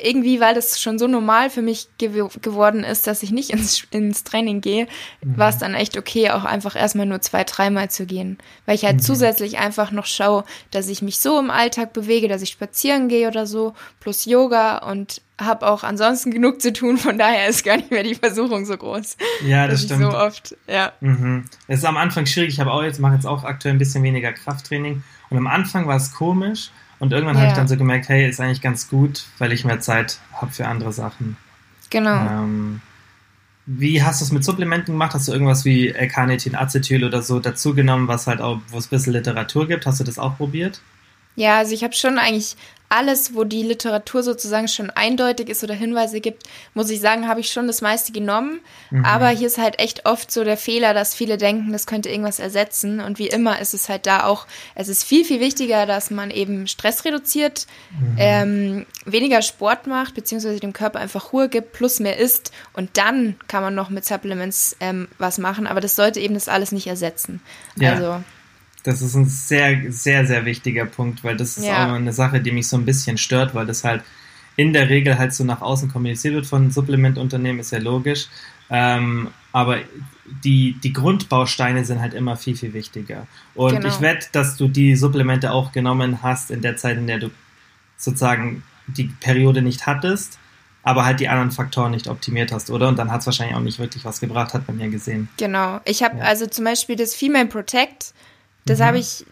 irgendwie, 0.00 0.40
weil 0.40 0.54
das 0.54 0.80
schon 0.80 0.98
so 0.98 1.06
normal 1.06 1.50
für 1.50 1.62
mich 1.62 1.88
gew 1.98 2.28
geworden 2.42 2.84
ist, 2.84 3.06
dass 3.06 3.22
ich 3.22 3.30
nicht 3.30 3.50
ins, 3.50 3.84
ins 3.90 4.24
Training 4.24 4.60
gehe, 4.60 4.86
mhm. 5.22 5.38
war 5.38 5.48
es 5.48 5.58
dann 5.58 5.74
echt 5.74 5.96
okay, 5.96 6.30
auch 6.30 6.44
einfach 6.44 6.76
erstmal 6.76 7.06
nur 7.06 7.20
zwei, 7.20 7.44
dreimal 7.44 7.90
zu 7.90 8.06
gehen. 8.06 8.38
Weil 8.66 8.74
ich 8.74 8.84
halt 8.84 8.96
mhm. 8.96 9.02
zusätzlich 9.02 9.58
einfach 9.58 9.90
noch 9.90 10.06
schaue, 10.06 10.44
dass 10.70 10.88
ich 10.88 11.02
mich 11.02 11.18
so 11.18 11.38
im 11.38 11.50
Alltag 11.50 11.92
bewege, 11.92 12.28
dass 12.28 12.42
ich 12.42 12.50
spazieren 12.50 13.08
gehe 13.08 13.28
oder 13.28 13.46
so, 13.46 13.74
plus 14.00 14.24
Yoga 14.24 14.78
und 14.78 15.22
habe 15.40 15.66
auch 15.66 15.84
ansonsten 15.84 16.30
genug 16.30 16.60
zu 16.60 16.72
tun, 16.72 16.98
von 16.98 17.16
daher 17.16 17.48
ist 17.48 17.64
gar 17.64 17.76
nicht 17.76 17.90
mehr 17.90 18.02
die 18.02 18.14
Versuchung 18.14 18.66
so 18.66 18.76
groß. 18.76 19.16
Ja, 19.46 19.68
das 19.68 19.82
stimmt. 19.82 20.02
so 20.02 20.10
oft, 20.10 20.56
ja. 20.66 20.92
Mhm. 21.00 21.44
Es 21.68 21.80
ist 21.80 21.84
am 21.84 21.96
Anfang 21.96 22.26
schwierig, 22.26 22.54
ich 22.54 22.60
habe 22.60 22.72
auch 22.72 22.82
jetzt, 22.82 22.98
mache 22.98 23.14
jetzt 23.14 23.26
auch 23.26 23.44
aktuell 23.44 23.74
ein 23.74 23.78
bisschen 23.78 24.02
weniger 24.02 24.32
Krafttraining 24.32 25.02
und 25.30 25.36
am 25.36 25.46
Anfang 25.46 25.86
war 25.86 25.96
es 25.96 26.12
komisch, 26.12 26.70
und 26.98 27.12
irgendwann 27.12 27.36
ja. 27.36 27.42
habe 27.42 27.50
ich 27.50 27.56
dann 27.56 27.68
so 27.68 27.76
gemerkt, 27.76 28.08
hey, 28.08 28.28
ist 28.28 28.40
eigentlich 28.40 28.60
ganz 28.60 28.88
gut, 28.88 29.24
weil 29.38 29.52
ich 29.52 29.64
mehr 29.64 29.80
Zeit 29.80 30.18
habe 30.32 30.50
für 30.50 30.66
andere 30.66 30.92
Sachen. 30.92 31.36
Genau. 31.90 32.16
Ähm, 32.16 32.80
wie 33.66 34.02
hast 34.02 34.20
du 34.20 34.24
es 34.24 34.32
mit 34.32 34.44
Supplementen 34.44 34.94
gemacht? 34.94 35.14
Hast 35.14 35.28
du 35.28 35.32
irgendwas 35.32 35.64
wie 35.64 35.88
L-Carnitin, 35.90 36.54
Acetyl 36.54 37.04
oder 37.04 37.22
so 37.22 37.38
dazugenommen, 37.38 38.08
was 38.08 38.26
halt 38.26 38.40
auch, 38.40 38.60
wo 38.68 38.78
es 38.78 38.86
ein 38.86 38.90
bisschen 38.90 39.12
Literatur 39.12 39.68
gibt? 39.68 39.86
Hast 39.86 40.00
du 40.00 40.04
das 40.04 40.18
auch 40.18 40.36
probiert? 40.36 40.80
Ja, 41.38 41.58
also 41.58 41.72
ich 41.72 41.84
habe 41.84 41.94
schon 41.94 42.18
eigentlich 42.18 42.56
alles, 42.88 43.32
wo 43.34 43.44
die 43.44 43.62
Literatur 43.62 44.24
sozusagen 44.24 44.66
schon 44.66 44.90
eindeutig 44.90 45.48
ist 45.48 45.62
oder 45.62 45.74
Hinweise 45.74 46.20
gibt, 46.20 46.42
muss 46.74 46.90
ich 46.90 47.00
sagen, 47.00 47.28
habe 47.28 47.38
ich 47.38 47.52
schon 47.52 47.68
das 47.68 47.80
meiste 47.80 48.10
genommen. 48.10 48.60
Mhm. 48.90 49.04
Aber 49.04 49.28
hier 49.28 49.46
ist 49.46 49.58
halt 49.58 49.78
echt 49.78 50.04
oft 50.04 50.32
so 50.32 50.42
der 50.42 50.56
Fehler, 50.56 50.94
dass 50.94 51.14
viele 51.14 51.36
denken, 51.36 51.70
das 51.70 51.86
könnte 51.86 52.08
irgendwas 52.08 52.40
ersetzen. 52.40 52.98
Und 52.98 53.20
wie 53.20 53.28
immer 53.28 53.60
ist 53.60 53.72
es 53.72 53.88
halt 53.88 54.06
da 54.06 54.24
auch, 54.24 54.48
es 54.74 54.88
ist 54.88 55.04
viel, 55.04 55.24
viel 55.24 55.38
wichtiger, 55.38 55.86
dass 55.86 56.10
man 56.10 56.32
eben 56.32 56.66
Stress 56.66 57.04
reduziert, 57.04 57.68
mhm. 57.90 58.16
ähm, 58.18 58.86
weniger 59.04 59.42
Sport 59.42 59.86
macht, 59.86 60.14
beziehungsweise 60.14 60.58
dem 60.58 60.72
Körper 60.72 60.98
einfach 60.98 61.32
Ruhe 61.32 61.48
gibt, 61.48 61.74
plus 61.74 62.00
mehr 62.00 62.16
isst. 62.16 62.50
Und 62.72 62.96
dann 62.96 63.36
kann 63.46 63.62
man 63.62 63.76
noch 63.76 63.90
mit 63.90 64.06
Supplements 64.06 64.76
ähm, 64.80 65.06
was 65.18 65.38
machen. 65.38 65.68
Aber 65.68 65.80
das 65.80 65.94
sollte 65.94 66.18
eben 66.18 66.34
das 66.34 66.48
alles 66.48 66.72
nicht 66.72 66.88
ersetzen. 66.88 67.40
Ja. 67.76 67.92
Also 67.92 68.24
das 68.82 69.02
ist 69.02 69.14
ein 69.14 69.26
sehr, 69.26 69.92
sehr, 69.92 70.26
sehr 70.26 70.44
wichtiger 70.44 70.86
Punkt, 70.86 71.24
weil 71.24 71.36
das 71.36 71.58
ist 71.58 71.66
ja. 71.66 71.88
auch 71.88 71.94
eine 71.94 72.12
Sache, 72.12 72.40
die 72.40 72.52
mich 72.52 72.68
so 72.68 72.76
ein 72.76 72.84
bisschen 72.84 73.18
stört, 73.18 73.54
weil 73.54 73.66
das 73.66 73.84
halt 73.84 74.02
in 74.56 74.72
der 74.72 74.88
Regel 74.88 75.18
halt 75.18 75.32
so 75.32 75.44
nach 75.44 75.60
außen 75.60 75.88
kommuniziert 75.90 76.34
wird 76.34 76.46
von 76.46 76.70
Supplementunternehmen, 76.70 77.60
ist 77.60 77.70
ja 77.70 77.78
logisch. 77.78 78.28
Ähm, 78.70 79.28
aber 79.52 79.78
die, 80.44 80.76
die 80.82 80.92
Grundbausteine 80.92 81.84
sind 81.84 82.00
halt 82.00 82.14
immer 82.14 82.36
viel, 82.36 82.56
viel 82.56 82.72
wichtiger. 82.74 83.26
Und 83.54 83.76
genau. 83.76 83.88
ich 83.88 84.00
wette, 84.00 84.28
dass 84.32 84.56
du 84.56 84.68
die 84.68 84.96
Supplemente 84.96 85.52
auch 85.52 85.72
genommen 85.72 86.22
hast 86.22 86.50
in 86.50 86.60
der 86.60 86.76
Zeit, 86.76 86.98
in 86.98 87.06
der 87.06 87.18
du 87.18 87.30
sozusagen 87.96 88.62
die 88.86 89.04
Periode 89.20 89.62
nicht 89.62 89.86
hattest, 89.86 90.38
aber 90.82 91.04
halt 91.04 91.20
die 91.20 91.28
anderen 91.28 91.50
Faktoren 91.50 91.90
nicht 91.90 92.08
optimiert 92.08 92.52
hast, 92.52 92.70
oder? 92.70 92.88
Und 92.88 92.98
dann 92.98 93.10
hat 93.10 93.20
es 93.20 93.26
wahrscheinlich 93.26 93.56
auch 93.56 93.62
nicht 93.62 93.78
wirklich 93.78 94.04
was 94.04 94.20
gebracht, 94.20 94.54
hat 94.54 94.66
man 94.66 94.76
mir 94.76 94.88
gesehen. 94.88 95.28
Genau. 95.36 95.80
Ich 95.84 96.02
habe 96.02 96.18
ja. 96.18 96.24
also 96.24 96.46
zum 96.46 96.64
Beispiel 96.64 96.96
das 96.96 97.14
Female 97.14 97.46
Protect 97.46 98.12
das 98.68 98.78
mhm. 98.78 98.84
habe 98.84 98.98
ich, 98.98 99.26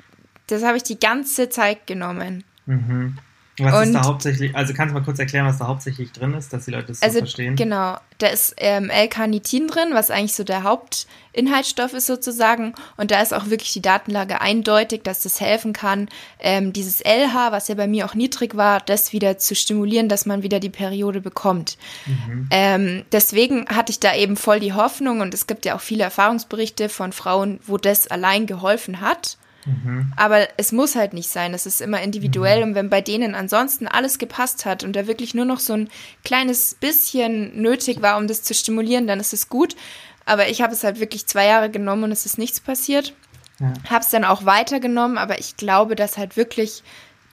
das 0.47 0.63
habe 0.63 0.77
ich 0.77 0.83
die 0.83 0.99
ganze 0.99 1.49
Zeit 1.49 1.87
genommen. 1.87 2.45
Mhm. 2.67 3.19
Was 3.59 3.75
und, 3.75 3.83
ist 3.85 3.95
da 3.95 4.05
hauptsächlich, 4.05 4.55
also 4.55 4.75
kannst 4.75 4.95
du 4.95 4.99
mal 4.99 5.05
kurz 5.05 5.19
erklären, 5.19 5.47
was 5.47 5.59
da 5.59 5.67
hauptsächlich 5.67 6.13
drin 6.13 6.35
ist, 6.35 6.53
dass 6.53 6.67
die 6.67 6.73
Leute 6.73 6.89
das 6.89 7.01
so 7.01 7.07
also, 7.07 7.19
verstehen? 7.21 7.57
Genau, 7.57 7.97
da 8.19 8.27
ist 8.27 8.55
ähm, 8.59 8.91
L-Carnitin 8.91 9.67
drin, 9.69 9.89
was 9.93 10.11
eigentlich 10.11 10.35
so 10.35 10.45
der 10.45 10.63
Hauptinhaltsstoff 10.63 11.95
ist 11.95 12.07
sozusagen. 12.07 12.75
Und 12.99 13.11
da 13.11 13.23
ist 13.23 13.33
auch 13.33 13.49
wirklich 13.49 13.73
die 13.73 13.81
Datenlage 13.81 14.43
eindeutig, 14.43 15.03
dass 15.05 15.23
das 15.23 15.41
helfen 15.41 15.73
kann, 15.73 16.09
ähm, 16.39 16.75
dieses 16.75 17.01
LH, 17.01 17.51
was 17.51 17.69
ja 17.69 17.75
bei 17.77 17.87
mir 17.87 18.05
auch 18.05 18.15
niedrig 18.15 18.57
war, 18.57 18.81
das 18.81 19.15
wieder 19.15 19.39
zu 19.39 19.55
stimulieren, 19.55 20.11
dass 20.11 20.27
man 20.27 20.43
wieder 20.43 20.61
die 20.61 20.71
Periode 20.71 21.23
bekommt. 21.23 21.79
Mhm. 22.05 22.49
Ähm, 22.51 23.05
deswegen 23.11 23.67
hatte 23.69 23.91
ich 23.91 24.01
da 24.01 24.15
eben 24.15 24.37
voll 24.37 24.61
die 24.61 24.75
Hoffnung 24.75 25.21
und 25.21 25.33
es 25.33 25.47
gibt 25.47 25.65
ja 25.65 25.77
auch 25.77 25.81
viele 25.81 26.05
Erfahrungsberichte 26.05 26.91
von 26.91 27.13
Frauen, 27.13 27.59
wo 27.67 27.79
das 27.79 28.07
allein 28.07 28.47
geholfen 28.47 29.01
hat. 29.01 29.39
Mhm. 29.67 30.13
Aber 30.17 30.49
es 30.57 30.73
muss 30.73 30.95
halt 30.95 31.13
nicht 31.13 31.29
sein. 31.29 31.53
Es 31.53 31.67
ist 31.67 31.81
immer 31.81 32.01
individuell. 32.01 32.59
Mhm. 32.59 32.69
Und 32.71 32.75
wenn 32.77 32.91
bei 32.91 33.01
denen 33.01 33.35
ansonsten 33.35 33.89
alles 33.89 34.19
gepasst 34.19 34.65
hat 34.65 34.85
und 34.85 34.95
da 34.95 35.07
wirklich 35.07 35.35
nur 35.35 35.45
noch 35.45 35.61
so 35.61 35.75
ein 35.75 35.89
kleines 36.25 36.75
bisschen 36.75 37.61
nötig 37.61 38.01
war, 38.01 38.17
um 38.17 38.29
das 38.29 38.43
zu 38.43 38.55
stimulieren, 38.55 39.07
dann 39.07 39.21
ist 39.21 39.33
es 39.33 39.49
gut. 39.49 39.77
Aber 40.25 40.49
ich 40.49 40.63
habe 40.63 40.73
es 40.73 40.85
halt 40.85 41.01
wirklich 41.01 41.27
zwei 41.27 41.47
Jahre 41.47 41.71
genommen 41.71 42.05
und 42.05 42.13
es 42.13 42.27
ist 42.27 42.39
nichts 42.39 42.61
passiert. 42.61 43.15
Ja. 43.61 43.73
Habe 43.89 44.01
es 44.01 44.11
dann 44.11 44.25
auch 44.25 44.45
weitergenommen, 44.45 45.19
aber 45.19 45.39
ich 45.39 45.57
glaube, 45.57 45.97
dass 45.97 46.19
halt 46.19 46.37
wirklich 46.37 46.83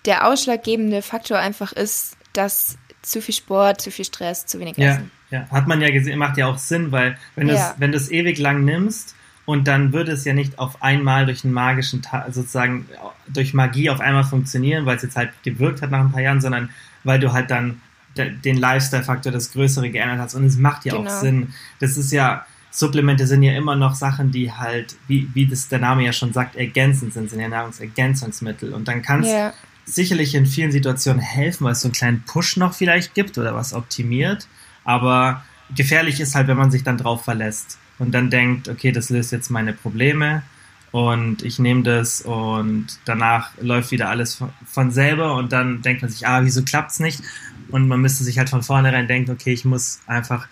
der 0.05 0.27
ausschlaggebende 0.27 1.01
Faktor 1.01 1.37
einfach 1.37 1.73
ist, 1.73 2.17
dass 2.33 2.77
zu 3.01 3.21
viel 3.21 3.35
Sport, 3.35 3.81
zu 3.81 3.91
viel 3.91 4.05
Stress, 4.05 4.45
zu 4.45 4.59
wenig 4.59 4.77
Essen. 4.77 5.11
Ja, 5.29 5.39
ja. 5.39 5.49
hat 5.49 5.67
man 5.67 5.81
ja 5.81 5.89
gesehen, 5.91 6.17
macht 6.17 6.37
ja 6.37 6.47
auch 6.47 6.57
Sinn, 6.57 6.91
weil 6.91 7.17
wenn 7.35 7.47
du 7.47 7.53
ja. 7.53 7.75
es 7.79 8.11
ewig 8.11 8.39
lang 8.39 8.63
nimmst, 8.63 9.15
und 9.45 9.67
dann 9.67 9.91
würde 9.91 10.13
es 10.13 10.23
ja 10.23 10.33
nicht 10.33 10.57
auf 10.57 10.81
einmal 10.81 11.25
durch 11.25 11.43
einen 11.43 11.53
magischen, 11.53 12.01
sozusagen 12.31 12.85
durch 13.27 13.53
Magie 13.53 13.89
auf 13.89 13.99
einmal 13.99 14.23
funktionieren, 14.23 14.85
weil 14.85 14.95
es 14.95 15.03
jetzt 15.03 15.17
halt 15.17 15.31
gewirkt 15.43 15.81
hat 15.81 15.91
nach 15.91 15.99
ein 15.99 16.11
paar 16.11 16.21
Jahren, 16.21 16.39
sondern 16.39 16.69
weil 17.03 17.19
du 17.19 17.33
halt 17.33 17.51
dann 17.51 17.81
den 18.15 18.57
Lifestyle-Faktor, 18.57 19.31
das 19.31 19.51
Größere 19.51 19.89
geändert 19.89 20.19
hast. 20.19 20.35
Und 20.35 20.45
es 20.45 20.57
macht 20.57 20.85
ja 20.85 20.95
genau. 20.95 21.09
auch 21.09 21.19
Sinn. 21.19 21.53
Das 21.79 21.97
ist 21.97 22.11
ja, 22.11 22.45
Supplemente 22.71 23.27
sind 23.27 23.43
ja 23.43 23.53
immer 23.53 23.75
noch 23.75 23.95
Sachen, 23.95 24.31
die 24.31 24.51
halt, 24.51 24.95
wie, 25.07 25.27
wie 25.33 25.45
das 25.45 25.67
der 25.67 25.79
Name 25.79 26.05
ja 26.05 26.13
schon 26.13 26.31
sagt, 26.31 26.55
ergänzend 26.55 27.13
sind, 27.13 27.29
sind 27.29 27.39
ja 27.39 27.49
Nahrungsergänzungsmittel. 27.49 28.73
Und 28.73 28.87
dann 28.87 29.01
kann 29.01 29.23
es 29.23 29.29
yeah. 29.29 29.53
sicherlich 29.85 30.35
in 30.35 30.45
vielen 30.45 30.71
Situationen 30.71 31.21
helfen, 31.21 31.65
weil 31.65 31.73
es 31.73 31.81
so 31.81 31.87
einen 31.87 31.93
kleinen 31.93 32.21
Push 32.21 32.57
noch 32.57 32.75
vielleicht 32.75 33.13
gibt 33.15 33.37
oder 33.37 33.55
was 33.55 33.73
optimiert. 33.73 34.47
Aber 34.85 35.43
gefährlich 35.75 36.19
ist 36.19 36.35
halt, 36.35 36.47
wenn 36.47 36.57
man 36.57 36.71
sich 36.71 36.83
dann 36.83 36.97
drauf 36.97 37.23
verlässt 37.23 37.79
und 37.99 38.11
dann 38.11 38.29
denkt, 38.29 38.69
okay, 38.69 38.91
das 38.91 39.09
löst 39.09 39.31
jetzt 39.31 39.49
meine 39.49 39.73
Probleme 39.73 40.43
und 40.91 41.43
ich 41.43 41.57
nehme 41.57 41.83
das 41.83 42.21
und 42.21 42.87
danach 43.05 43.51
läuft 43.59 43.91
wieder 43.91 44.09
alles 44.09 44.43
von, 44.65 44.91
selber 44.91 45.35
und 45.35 45.51
dann 45.51 45.81
denkt 45.81 46.01
man 46.01 46.11
sich, 46.11 46.27
ah, 46.27 46.43
wieso 46.43 46.63
klappt 46.63 46.91
es 46.91 46.99
nicht? 46.99 47.21
Und 47.69 47.87
man 47.87 47.99
müsste 47.99 48.23
sich 48.23 48.37
halt 48.37 48.49
von 48.49 48.61
vornherein 48.61 49.07
denken, 49.07 49.31
okay, 49.31 49.53
ich 49.53 49.65
muss 49.65 50.01
einfach 50.05 50.47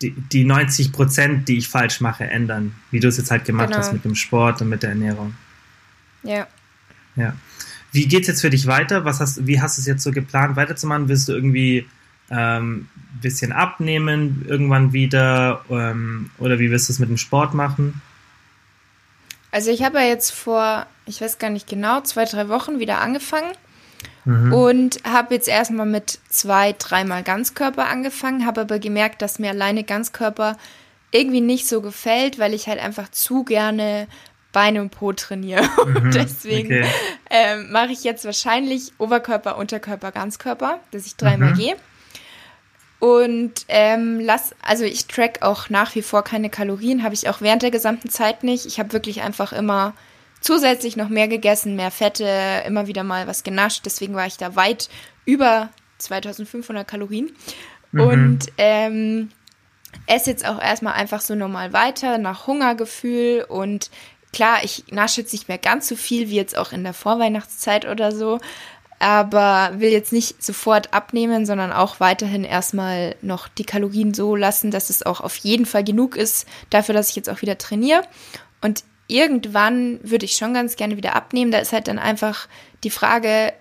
die, 0.00 0.12
die 0.12 0.44
90 0.44 0.92
Prozent, 0.92 1.48
die 1.48 1.58
ich 1.58 1.68
falsch 1.68 2.00
mache, 2.00 2.24
ändern, 2.24 2.74
wie 2.90 3.00
du 3.00 3.08
es 3.08 3.16
jetzt 3.16 3.30
halt 3.30 3.44
gemacht 3.44 3.68
genau. 3.68 3.80
hast 3.80 3.92
mit 3.92 4.04
dem 4.04 4.14
Sport 4.14 4.62
und 4.62 4.68
mit 4.68 4.84
der 4.84 4.90
Ernährung. 4.90 5.34
Ja. 6.22 6.46
Ja. 7.16 7.34
Wie 7.90 8.06
geht's 8.06 8.28
jetzt 8.28 8.42
für 8.42 8.50
dich 8.50 8.66
weiter? 8.66 9.04
Was 9.04 9.18
hast, 9.18 9.46
wie 9.46 9.60
hast 9.60 9.76
du 9.76 9.80
es 9.80 9.86
jetzt 9.86 10.04
so 10.04 10.12
geplant 10.12 10.56
weiterzumachen? 10.56 11.08
Willst 11.08 11.28
du 11.28 11.32
irgendwie 11.32 11.88
ähm, 12.30 12.88
bisschen 13.20 13.52
abnehmen 13.52 14.44
irgendwann 14.48 14.92
wieder? 14.92 15.64
Ähm, 15.70 16.30
oder 16.38 16.58
wie 16.58 16.70
wirst 16.70 16.88
du 16.88 16.92
es 16.92 16.98
mit 16.98 17.08
dem 17.08 17.16
Sport 17.16 17.54
machen? 17.54 18.00
Also 19.50 19.70
ich 19.70 19.82
habe 19.82 19.98
ja 19.98 20.04
jetzt 20.04 20.30
vor, 20.30 20.86
ich 21.06 21.20
weiß 21.20 21.38
gar 21.38 21.50
nicht 21.50 21.68
genau, 21.68 22.00
zwei, 22.02 22.24
drei 22.24 22.48
Wochen 22.48 22.80
wieder 22.80 23.00
angefangen 23.00 23.52
mhm. 24.24 24.52
und 24.52 25.00
habe 25.04 25.34
jetzt 25.34 25.48
erstmal 25.48 25.86
mit 25.86 26.18
zwei, 26.28 26.74
dreimal 26.78 27.22
Ganzkörper 27.22 27.88
angefangen, 27.88 28.44
habe 28.44 28.62
aber 28.62 28.78
gemerkt, 28.78 29.22
dass 29.22 29.38
mir 29.38 29.50
alleine 29.50 29.84
Ganzkörper 29.84 30.58
irgendwie 31.10 31.40
nicht 31.40 31.66
so 31.66 31.80
gefällt, 31.80 32.38
weil 32.38 32.52
ich 32.52 32.68
halt 32.68 32.80
einfach 32.80 33.10
zu 33.10 33.44
gerne 33.44 34.06
Beine 34.52 34.82
und 34.82 34.90
Po 34.90 35.12
trainiere. 35.12 35.68
Mhm, 35.86 36.10
deswegen 36.10 36.66
okay. 36.66 36.86
ähm, 37.30 37.70
mache 37.72 37.92
ich 37.92 38.04
jetzt 38.04 38.24
wahrscheinlich 38.24 38.92
Oberkörper, 38.98 39.56
Unterkörper, 39.56 40.12
Ganzkörper, 40.12 40.80
dass 40.90 41.06
ich 41.06 41.16
dreimal 41.16 41.52
mhm. 41.52 41.56
gehe. 41.56 41.76
Und 43.00 43.64
ähm, 43.68 44.18
lass, 44.20 44.54
also 44.60 44.84
ich 44.84 45.06
track 45.06 45.42
auch 45.42 45.70
nach 45.70 45.94
wie 45.94 46.02
vor 46.02 46.24
keine 46.24 46.50
Kalorien, 46.50 47.02
habe 47.04 47.14
ich 47.14 47.28
auch 47.28 47.40
während 47.40 47.62
der 47.62 47.70
gesamten 47.70 48.08
Zeit 48.08 48.42
nicht. 48.42 48.66
Ich 48.66 48.80
habe 48.80 48.92
wirklich 48.92 49.22
einfach 49.22 49.52
immer 49.52 49.94
zusätzlich 50.40 50.96
noch 50.96 51.08
mehr 51.08 51.28
gegessen, 51.28 51.76
mehr 51.76 51.90
Fette, 51.90 52.28
immer 52.66 52.86
wieder 52.86 53.04
mal 53.04 53.26
was 53.26 53.44
genascht. 53.44 53.82
Deswegen 53.84 54.14
war 54.14 54.26
ich 54.26 54.36
da 54.36 54.56
weit 54.56 54.88
über 55.24 55.68
2500 55.98 56.86
Kalorien. 56.86 57.30
Mhm. 57.92 58.00
Und 58.00 58.38
ähm, 58.58 59.30
esse 60.06 60.30
jetzt 60.30 60.46
auch 60.46 60.60
erstmal 60.60 60.94
einfach 60.94 61.20
so 61.20 61.34
normal 61.34 61.72
weiter, 61.72 62.18
nach 62.18 62.46
Hungergefühl. 62.46 63.44
Und 63.48 63.90
klar, 64.32 64.58
ich 64.64 64.84
nasche 64.90 65.20
jetzt 65.20 65.32
nicht 65.32 65.48
mehr 65.48 65.58
ganz 65.58 65.88
so 65.88 65.96
viel 65.96 66.28
wie 66.28 66.36
jetzt 66.36 66.56
auch 66.56 66.72
in 66.72 66.82
der 66.82 66.94
Vorweihnachtszeit 66.94 67.86
oder 67.86 68.12
so 68.12 68.40
aber 68.98 69.72
will 69.78 69.90
jetzt 69.90 70.12
nicht 70.12 70.42
sofort 70.42 70.92
abnehmen, 70.92 71.46
sondern 71.46 71.72
auch 71.72 72.00
weiterhin 72.00 72.44
erstmal 72.44 73.14
noch 73.22 73.48
die 73.48 73.64
Kalorien 73.64 74.14
so 74.14 74.34
lassen, 74.34 74.70
dass 74.70 74.90
es 74.90 75.04
auch 75.04 75.20
auf 75.20 75.36
jeden 75.36 75.66
Fall 75.66 75.84
genug 75.84 76.16
ist 76.16 76.46
dafür, 76.70 76.94
dass 76.94 77.10
ich 77.10 77.16
jetzt 77.16 77.30
auch 77.30 77.42
wieder 77.42 77.58
trainiere. 77.58 78.02
Und 78.60 78.84
irgendwann 79.06 80.00
würde 80.02 80.24
ich 80.24 80.36
schon 80.36 80.54
ganz 80.54 80.76
gerne 80.76 80.96
wieder 80.96 81.14
abnehmen. 81.14 81.50
Da 81.50 81.58
ist 81.58 81.72
halt 81.72 81.88
dann 81.88 81.98
einfach 81.98 82.48
die 82.84 82.90
Frage, 82.90 83.52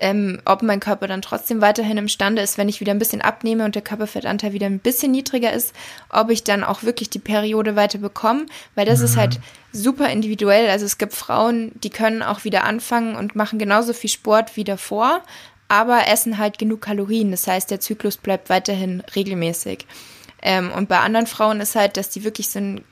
ähm, 0.00 0.40
ob 0.46 0.62
mein 0.62 0.80
Körper 0.80 1.06
dann 1.06 1.22
trotzdem 1.22 1.60
weiterhin 1.60 1.98
imstande 1.98 2.42
ist, 2.42 2.58
wenn 2.58 2.68
ich 2.68 2.80
wieder 2.80 2.92
ein 2.92 2.98
bisschen 2.98 3.20
abnehme 3.20 3.64
und 3.64 3.74
der 3.74 3.82
Körperfettanteil 3.82 4.52
wieder 4.52 4.66
ein 4.66 4.78
bisschen 4.78 5.12
niedriger 5.12 5.52
ist, 5.52 5.74
ob 6.08 6.30
ich 6.30 6.42
dann 6.42 6.64
auch 6.64 6.82
wirklich 6.82 7.10
die 7.10 7.18
Periode 7.18 7.76
weiter 7.76 7.98
bekomme, 7.98 8.46
weil 8.74 8.86
das 8.86 9.00
mhm. 9.00 9.04
ist 9.04 9.16
halt 9.16 9.40
super 9.72 10.08
individuell. 10.08 10.70
Also 10.70 10.86
es 10.86 10.98
gibt 10.98 11.12
Frauen, 11.12 11.72
die 11.84 11.90
können 11.90 12.22
auch 12.22 12.44
wieder 12.44 12.64
anfangen 12.64 13.14
und 13.14 13.36
machen 13.36 13.58
genauso 13.58 13.92
viel 13.92 14.10
Sport 14.10 14.56
wie 14.56 14.64
davor, 14.64 15.20
aber 15.68 16.08
essen 16.08 16.38
halt 16.38 16.58
genug 16.58 16.80
Kalorien. 16.80 17.30
Das 17.30 17.46
heißt, 17.46 17.70
der 17.70 17.80
Zyklus 17.80 18.16
bleibt 18.16 18.48
weiterhin 18.48 19.02
regelmäßig. 19.14 19.86
Ähm, 20.42 20.72
und 20.72 20.88
bei 20.88 20.98
anderen 20.98 21.26
Frauen 21.26 21.60
ist 21.60 21.76
halt, 21.76 21.98
dass 21.98 22.08
die 22.08 22.24
wirklich 22.24 22.48
so 22.48 22.58
eine 22.58 22.82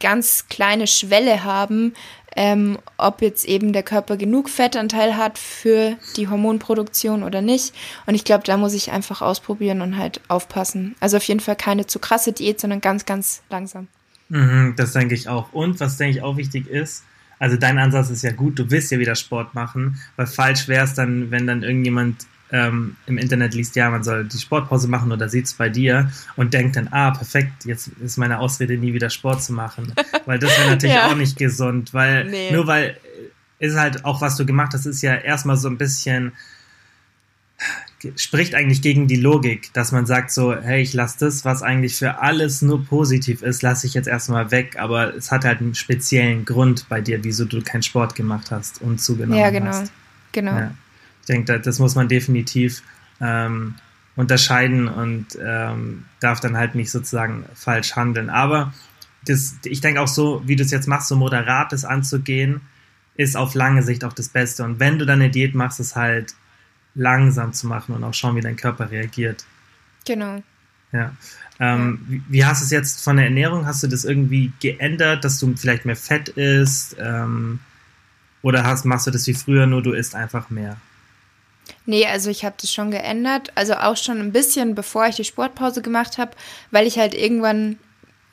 ganz 0.00 0.46
kleine 0.48 0.86
Schwelle 0.86 1.44
haben, 1.44 1.94
ähm, 2.36 2.78
ob 2.96 3.22
jetzt 3.22 3.44
eben 3.46 3.72
der 3.72 3.82
Körper 3.82 4.16
genug 4.16 4.48
Fettanteil 4.48 5.16
hat 5.16 5.38
für 5.38 5.96
die 6.16 6.28
Hormonproduktion 6.28 7.22
oder 7.22 7.42
nicht. 7.42 7.74
Und 8.06 8.14
ich 8.14 8.24
glaube, 8.24 8.44
da 8.44 8.56
muss 8.56 8.74
ich 8.74 8.92
einfach 8.92 9.22
ausprobieren 9.22 9.80
und 9.80 9.98
halt 9.98 10.20
aufpassen. 10.28 10.94
Also 11.00 11.16
auf 11.16 11.24
jeden 11.24 11.40
Fall 11.40 11.56
keine 11.56 11.86
zu 11.86 11.98
krasse 11.98 12.32
Diät, 12.32 12.60
sondern 12.60 12.80
ganz, 12.80 13.06
ganz 13.06 13.42
langsam. 13.50 13.88
Mhm, 14.28 14.74
das 14.76 14.92
denke 14.92 15.14
ich 15.14 15.28
auch. 15.28 15.52
Und 15.52 15.80
was 15.80 15.96
denke 15.96 16.18
ich 16.18 16.22
auch 16.22 16.36
wichtig 16.36 16.68
ist, 16.68 17.04
also 17.38 17.56
dein 17.56 17.78
Ansatz 17.78 18.10
ist 18.10 18.22
ja 18.22 18.32
gut, 18.32 18.58
du 18.58 18.70
willst 18.70 18.90
ja 18.90 18.98
wieder 18.98 19.14
Sport 19.14 19.54
machen, 19.54 20.00
weil 20.16 20.26
falsch 20.26 20.68
wäre 20.68 20.84
es 20.84 20.94
dann, 20.94 21.30
wenn 21.30 21.46
dann 21.46 21.62
irgendjemand 21.62 22.26
ähm, 22.50 22.96
im 23.06 23.18
Internet 23.18 23.54
liest, 23.54 23.76
ja, 23.76 23.90
man 23.90 24.02
soll 24.02 24.24
die 24.24 24.38
Sportpause 24.38 24.88
machen 24.88 25.12
oder 25.12 25.28
sieht 25.28 25.46
es 25.46 25.54
bei 25.54 25.68
dir 25.68 26.10
und 26.36 26.54
denkt 26.54 26.76
dann, 26.76 26.88
ah, 26.88 27.10
perfekt, 27.10 27.64
jetzt 27.64 27.88
ist 28.02 28.16
meine 28.16 28.38
Ausrede, 28.38 28.76
nie 28.76 28.94
wieder 28.94 29.10
Sport 29.10 29.42
zu 29.42 29.52
machen. 29.52 29.92
Weil 30.26 30.38
das 30.38 30.56
wäre 30.58 30.70
natürlich 30.70 30.96
ja. 30.96 31.10
auch 31.10 31.16
nicht 31.16 31.36
gesund, 31.36 31.92
weil 31.94 32.24
nee. 32.24 32.50
nur 32.52 32.66
weil 32.66 32.96
ist 33.58 33.76
halt 33.76 34.04
auch, 34.04 34.20
was 34.20 34.36
du 34.36 34.46
gemacht 34.46 34.72
hast, 34.72 34.86
ist 34.86 35.02
ja 35.02 35.14
erstmal 35.14 35.56
so 35.56 35.68
ein 35.68 35.78
bisschen 35.78 36.32
spricht 38.14 38.54
eigentlich 38.54 38.82
gegen 38.82 39.08
die 39.08 39.16
Logik, 39.16 39.72
dass 39.72 39.90
man 39.90 40.06
sagt 40.06 40.30
so, 40.30 40.54
hey, 40.54 40.80
ich 40.80 40.94
lasse 40.94 41.16
das, 41.18 41.44
was 41.44 41.62
eigentlich 41.62 41.96
für 41.96 42.20
alles 42.20 42.62
nur 42.62 42.84
positiv 42.84 43.42
ist, 43.42 43.62
lasse 43.62 43.88
ich 43.88 43.94
jetzt 43.94 44.06
erstmal 44.06 44.52
weg, 44.52 44.76
aber 44.78 45.16
es 45.16 45.32
hat 45.32 45.44
halt 45.44 45.60
einen 45.60 45.74
speziellen 45.74 46.44
Grund 46.44 46.88
bei 46.88 47.00
dir, 47.00 47.24
wieso 47.24 47.44
du 47.44 47.60
keinen 47.60 47.82
Sport 47.82 48.14
gemacht 48.14 48.52
hast 48.52 48.80
und 48.80 49.00
zugenommen 49.00 49.42
hast. 49.42 49.52
Ja, 49.52 49.58
genau. 49.58 49.70
Hast. 49.72 49.92
Genau. 50.30 50.52
Ja 50.52 50.70
denke, 51.28 51.60
das 51.60 51.78
muss 51.78 51.94
man 51.94 52.08
definitiv 52.08 52.82
ähm, 53.20 53.74
unterscheiden 54.16 54.88
und 54.88 55.26
ähm, 55.40 56.04
darf 56.20 56.40
dann 56.40 56.56
halt 56.56 56.74
nicht 56.74 56.90
sozusagen 56.90 57.44
falsch 57.54 57.94
handeln. 57.94 58.30
Aber 58.30 58.72
das, 59.24 59.56
ich 59.64 59.80
denke 59.80 60.00
auch 60.00 60.08
so, 60.08 60.42
wie 60.46 60.56
du 60.56 60.64
es 60.64 60.70
jetzt 60.70 60.88
machst, 60.88 61.08
so 61.08 61.16
moderat 61.16 61.72
das 61.72 61.84
anzugehen, 61.84 62.60
ist 63.14 63.36
auf 63.36 63.54
lange 63.54 63.82
Sicht 63.82 64.04
auch 64.04 64.12
das 64.12 64.28
Beste. 64.28 64.64
Und 64.64 64.80
wenn 64.80 64.98
du 64.98 65.06
dann 65.06 65.20
eine 65.20 65.30
Diät 65.30 65.54
machst, 65.54 65.80
es 65.80 65.96
halt 65.96 66.34
langsam 66.94 67.52
zu 67.52 67.66
machen 67.66 67.94
und 67.94 68.02
auch 68.04 68.14
schauen, 68.14 68.36
wie 68.36 68.40
dein 68.40 68.56
Körper 68.56 68.90
reagiert. 68.90 69.44
Genau. 70.04 70.42
Ja. 70.92 71.12
Ähm. 71.60 72.00
Wie, 72.08 72.22
wie, 72.28 72.44
hast 72.44 72.62
du 72.62 72.64
es 72.64 72.70
jetzt 72.70 73.02
von 73.02 73.16
der 73.16 73.26
Ernährung? 73.26 73.66
Hast 73.66 73.82
du 73.82 73.86
das 73.86 74.04
irgendwie 74.04 74.52
geändert, 74.60 75.24
dass 75.24 75.38
du 75.38 75.54
vielleicht 75.56 75.84
mehr 75.84 75.96
Fett 75.96 76.28
isst? 76.30 76.96
Ähm, 76.98 77.60
oder 78.42 78.64
hast, 78.64 78.84
machst 78.84 79.06
du 79.06 79.10
das 79.10 79.26
wie 79.26 79.34
früher, 79.34 79.66
nur 79.66 79.82
du 79.82 79.92
isst 79.92 80.14
einfach 80.14 80.50
mehr? 80.50 80.76
Nee, 81.86 82.06
also 82.06 82.30
ich 82.30 82.44
habe 82.44 82.56
das 82.60 82.72
schon 82.72 82.90
geändert. 82.90 83.50
Also 83.54 83.74
auch 83.74 83.96
schon 83.96 84.20
ein 84.20 84.32
bisschen, 84.32 84.74
bevor 84.74 85.06
ich 85.06 85.16
die 85.16 85.24
Sportpause 85.24 85.82
gemacht 85.82 86.18
habe, 86.18 86.32
weil 86.70 86.86
ich 86.86 86.98
halt 86.98 87.14
irgendwann, 87.14 87.78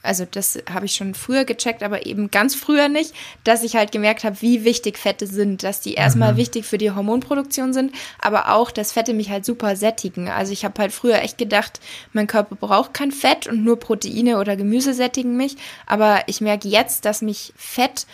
also 0.03 0.25
das 0.29 0.59
habe 0.71 0.85
ich 0.85 0.95
schon 0.95 1.15
früher 1.15 1.45
gecheckt, 1.45 1.81
aber 1.81 2.05
eben 2.05 2.29
ganz 2.31 2.53
früher 2.53 2.89
nicht, 2.89 3.13
dass 3.43 3.63
ich 3.63 3.75
halt 3.75 3.91
gemerkt 3.91 4.23
habe, 4.23 4.41
wie 4.41 4.63
wichtig 4.63 4.97
Fette 4.97 5.25
sind, 5.25 5.63
dass 5.63 5.81
die 5.81 5.93
erstmal 5.95 6.33
mhm. 6.33 6.37
wichtig 6.37 6.65
für 6.65 6.77
die 6.77 6.91
Hormonproduktion 6.91 7.73
sind, 7.73 7.93
aber 8.19 8.51
auch, 8.53 8.71
dass 8.71 8.91
Fette 8.91 9.13
mich 9.13 9.29
halt 9.29 9.45
super 9.45 9.75
sättigen. 9.75 10.29
Also 10.29 10.51
ich 10.51 10.63
habe 10.65 10.79
halt 10.81 10.91
früher 10.91 11.21
echt 11.21 11.37
gedacht, 11.37 11.79
mein 12.13 12.27
Körper 12.27 12.55
braucht 12.55 12.93
kein 12.93 13.11
Fett 13.11 13.47
und 13.47 13.63
nur 13.63 13.79
Proteine 13.79 14.37
oder 14.37 14.55
Gemüse 14.55 14.93
sättigen 14.93 15.37
mich, 15.37 15.55
aber 15.85 16.23
ich 16.27 16.41
merke 16.41 16.67
jetzt, 16.67 17.05
dass 17.05 17.21
mich 17.21 17.53
Fett 17.55 18.05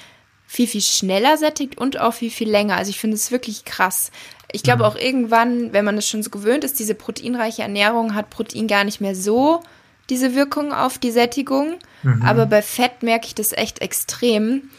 viel, 0.52 0.68
viel 0.68 0.82
schneller 0.82 1.38
sättigt 1.38 1.78
und 1.78 1.98
auch 1.98 2.14
viel, 2.14 2.30
viel 2.30 2.50
länger. 2.50 2.76
Also 2.76 2.90
ich 2.90 3.00
finde 3.00 3.16
es 3.16 3.32
wirklich 3.32 3.64
krass. 3.64 4.12
Ich 4.52 4.64
glaube 4.64 4.84
mhm. 4.84 4.90
auch 4.90 4.96
irgendwann, 4.96 5.74
wenn 5.74 5.86
man 5.86 5.98
es 5.98 6.08
schon 6.08 6.24
so 6.24 6.30
gewöhnt 6.30 6.64
ist, 6.64 6.80
diese 6.80 6.96
proteinreiche 6.96 7.62
Ernährung 7.62 8.16
hat 8.16 8.30
Protein 8.30 8.68
gar 8.68 8.84
nicht 8.84 9.02
mehr 9.02 9.16
so 9.16 9.62
diese 10.10 10.36
Wirkung 10.36 10.74
auf 10.74 10.98
die 10.98 11.12
Sättigung. 11.12 11.76
Mhm. 12.04 12.22
Aber 12.24 12.46
bei 12.46 12.62
Fett 12.62 13.02
merke 13.02 13.28
ich 13.28 13.36
das 13.36 13.54
echt 13.54 13.80
extrem. 13.80 14.70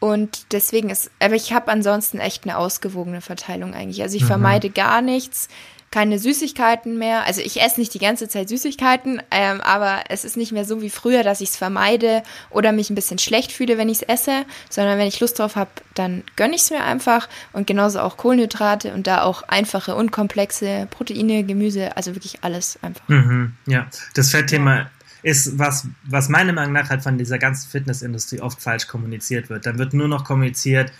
Und 0.00 0.52
deswegen 0.52 0.90
ist, 0.90 1.12
aber 1.20 1.36
ich 1.36 1.52
habe 1.52 1.70
ansonsten 1.70 2.18
echt 2.18 2.44
eine 2.44 2.58
ausgewogene 2.58 3.20
Verteilung 3.20 3.72
eigentlich. 3.72 4.02
Also 4.02 4.16
ich 4.16 4.24
mhm. 4.24 4.28
vermeide 4.28 4.70
gar 4.70 5.00
nichts 5.00 5.48
keine 5.92 6.18
Süßigkeiten 6.18 6.98
mehr. 6.98 7.24
Also 7.24 7.42
ich 7.42 7.60
esse 7.60 7.78
nicht 7.78 7.94
die 7.94 8.00
ganze 8.00 8.26
Zeit 8.26 8.48
Süßigkeiten, 8.48 9.22
ähm, 9.30 9.60
aber 9.60 10.04
es 10.08 10.24
ist 10.24 10.36
nicht 10.36 10.50
mehr 10.50 10.64
so 10.64 10.82
wie 10.82 10.90
früher, 10.90 11.22
dass 11.22 11.40
ich 11.40 11.50
es 11.50 11.56
vermeide 11.56 12.22
oder 12.50 12.72
mich 12.72 12.90
ein 12.90 12.96
bisschen 12.96 13.18
schlecht 13.18 13.52
fühle, 13.52 13.78
wenn 13.78 13.88
ich 13.88 13.98
es 13.98 14.08
esse, 14.08 14.44
sondern 14.70 14.98
wenn 14.98 15.06
ich 15.06 15.20
Lust 15.20 15.38
drauf 15.38 15.54
habe, 15.54 15.70
dann 15.94 16.24
gönne 16.34 16.56
ich 16.56 16.62
es 16.62 16.70
mir 16.70 16.82
einfach 16.82 17.28
und 17.52 17.66
genauso 17.66 18.00
auch 18.00 18.16
Kohlenhydrate 18.16 18.94
und 18.94 19.06
da 19.06 19.22
auch 19.22 19.42
einfache, 19.44 19.94
unkomplexe 19.94 20.88
Proteine, 20.90 21.44
Gemüse, 21.44 21.96
also 21.96 22.16
wirklich 22.16 22.42
alles 22.42 22.78
einfach. 22.82 23.06
Mhm, 23.08 23.52
ja, 23.66 23.86
das 24.14 24.30
Fettthema 24.30 24.76
ja. 24.76 24.90
ist 25.22 25.58
was, 25.58 25.86
was 26.04 26.30
meiner 26.30 26.54
Meinung 26.54 26.72
nach 26.72 26.88
halt 26.88 27.02
von 27.02 27.18
dieser 27.18 27.38
ganzen 27.38 27.70
Fitnessindustrie 27.70 28.40
oft 28.40 28.62
falsch 28.62 28.88
kommuniziert 28.88 29.50
wird. 29.50 29.66
Dann 29.66 29.78
wird 29.78 29.92
nur 29.92 30.08
noch 30.08 30.24
kommuniziert, 30.24 30.90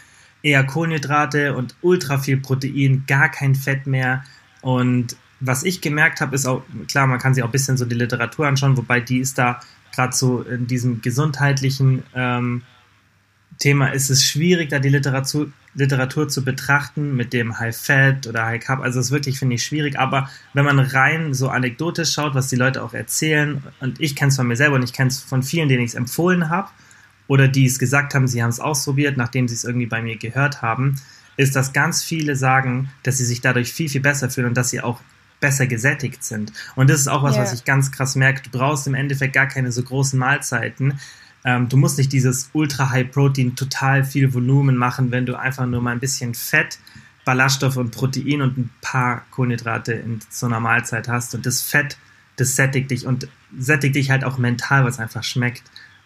eher 0.43 0.65
Kohlenhydrate 0.65 1.55
und 1.55 1.77
ultra 1.81 2.19
viel 2.19 2.37
Protein, 2.37 3.05
gar 3.07 3.31
kein 3.31 3.55
Fett 3.55 3.87
mehr. 3.87 4.23
Und 4.63 5.17
was 5.41 5.65
ich 5.65 5.81
gemerkt 5.81 6.21
habe, 6.21 6.35
ist 6.35 6.47
auch, 6.47 6.63
klar, 6.89 7.07
man 7.07 7.19
kann 7.19 7.35
sich 7.35 7.43
auch 7.43 7.49
ein 7.49 7.53
bisschen 7.53 7.77
so 7.77 7.85
die 7.85 7.97
Literatur 7.97 8.47
anschauen, 8.47 8.77
wobei 8.77 9.01
die 9.01 9.19
ist 9.19 9.37
da 9.37 9.61
gerade 9.95 10.15
so 10.15 10.41
in 10.43 10.67
diesem 10.67 11.03
gesundheitlichen 11.03 12.03
ähm, 12.15 12.63
Thema 13.59 13.89
ist 13.89 14.11
es 14.11 14.25
schwierig, 14.25 14.71
da 14.71 14.79
die 14.79 14.89
Literatur, 14.89 15.53
Literatur 15.75 16.29
zu 16.29 16.45
betrachten 16.45 17.15
mit 17.17 17.33
dem 17.33 17.59
High 17.59 17.77
Fat 17.77 18.27
oder 18.27 18.47
High 18.47 18.63
Carb. 18.63 18.81
Also 18.81 18.99
das 18.99 19.07
ist 19.07 19.13
wirklich, 19.13 19.39
finde 19.39 19.55
ich, 19.55 19.65
schwierig. 19.65 19.99
Aber 19.99 20.29
wenn 20.55 20.65
man 20.65 20.79
rein 20.79 21.35
so 21.35 21.49
anekdotisch 21.49 22.13
schaut, 22.13 22.35
was 22.35 22.49
die 22.49 22.57
Leute 22.57 22.83
auch 22.83 22.95
erzählen, 22.95 23.63
und 23.81 24.01
ich 24.01 24.17
kenne 24.17 24.31
es 24.31 24.37
von 24.37 24.47
mir 24.47 24.57
selber 24.57 24.77
und 24.77 24.83
ich 24.83 24.93
kenne 24.93 25.09
es 25.09 25.21
von 25.21 25.43
vielen, 25.43 25.69
denen 25.69 25.85
ich 25.85 25.91
es 25.91 25.95
empfohlen 25.95 26.49
habe 26.49 26.69
oder 27.29 27.47
die 27.47 27.67
es 27.67 27.79
gesagt 27.79 28.15
haben, 28.15 28.27
sie 28.27 28.43
haben 28.43 28.51
es 28.51 28.61
ausprobiert, 28.61 29.17
nachdem 29.17 29.49
sie 29.49 29.55
es 29.55 29.65
irgendwie 29.65 29.87
bei 29.87 30.03
mir 30.03 30.17
gehört 30.17 30.63
haben, 30.63 30.97
ist, 31.37 31.57
dass 31.57 31.73
ganz 31.73 32.03
viele 32.03 32.37
sagen, 32.37 32.91
dass 33.03 33.19
sie 33.19 33.25
sich 33.25 33.41
dadurch 33.41 33.73
viel, 33.73 33.89
viel 33.89 34.01
besser 34.01 34.31
fühlen 34.31 34.49
und 34.49 34.57
dass 34.57 34.71
sie 34.71 34.81
auch 34.81 35.01
besser 35.41 35.67
gesättigt 35.67 36.25
sind. 36.25 36.53
Und 36.77 36.89
das 36.89 37.01
ist 37.01 37.09
auch 37.09 37.23
was, 37.23 37.35
yeah. 37.35 37.43
was 37.43 37.53
ich 37.53 37.65
ganz 37.65 37.91
krass 37.91 38.15
merke. 38.15 38.43
Du 38.43 38.51
brauchst 38.57 38.87
im 38.87 38.95
Endeffekt 38.95 39.35
gar 39.35 39.49
keine 39.49 39.73
so 39.73 39.83
großen 39.83 40.19
Mahlzeiten. 40.19 40.99
Ähm, 41.45 41.69
du 41.69 41.77
musst 41.77 41.99
nicht 41.99 42.13
dieses 42.13 42.51
ultra 42.53 42.91
high 42.91 43.11
Protein, 43.11 43.57
total 43.57 44.05
viel 44.05 44.33
Volumen 44.33 44.77
machen, 44.77 45.11
wenn 45.11 45.27
du 45.27 45.37
einfach 45.39 45.67
nur 45.67 45.83
mal 45.83 45.91
ein 45.91 46.01
bisschen 46.01 46.35
Fett, 46.35 46.79
Ballaststoff 47.25 47.77
und 47.77 47.91
Protein 47.91 48.41
und 48.41 48.57
ein 48.57 48.71
paar 48.81 49.25
Kohlenhydrate 49.31 49.93
in 49.93 50.21
so 50.31 50.47
einer 50.47 50.61
Mahlzeit 50.61 51.09
hast. 51.09 51.35
Und 51.35 51.45
das 51.45 51.61
Fett, 51.61 51.99
das 52.37 52.57
sättigt 52.57 52.91
dich 52.91 53.07
und 53.07 53.29
sättigt 53.59 53.97
dich 53.97 54.11
halt 54.11 54.25
auch 54.25 54.39
mental, 54.39 54.85
was 54.85 54.99
einfach 54.99 55.25
schmeckt. 55.25 55.65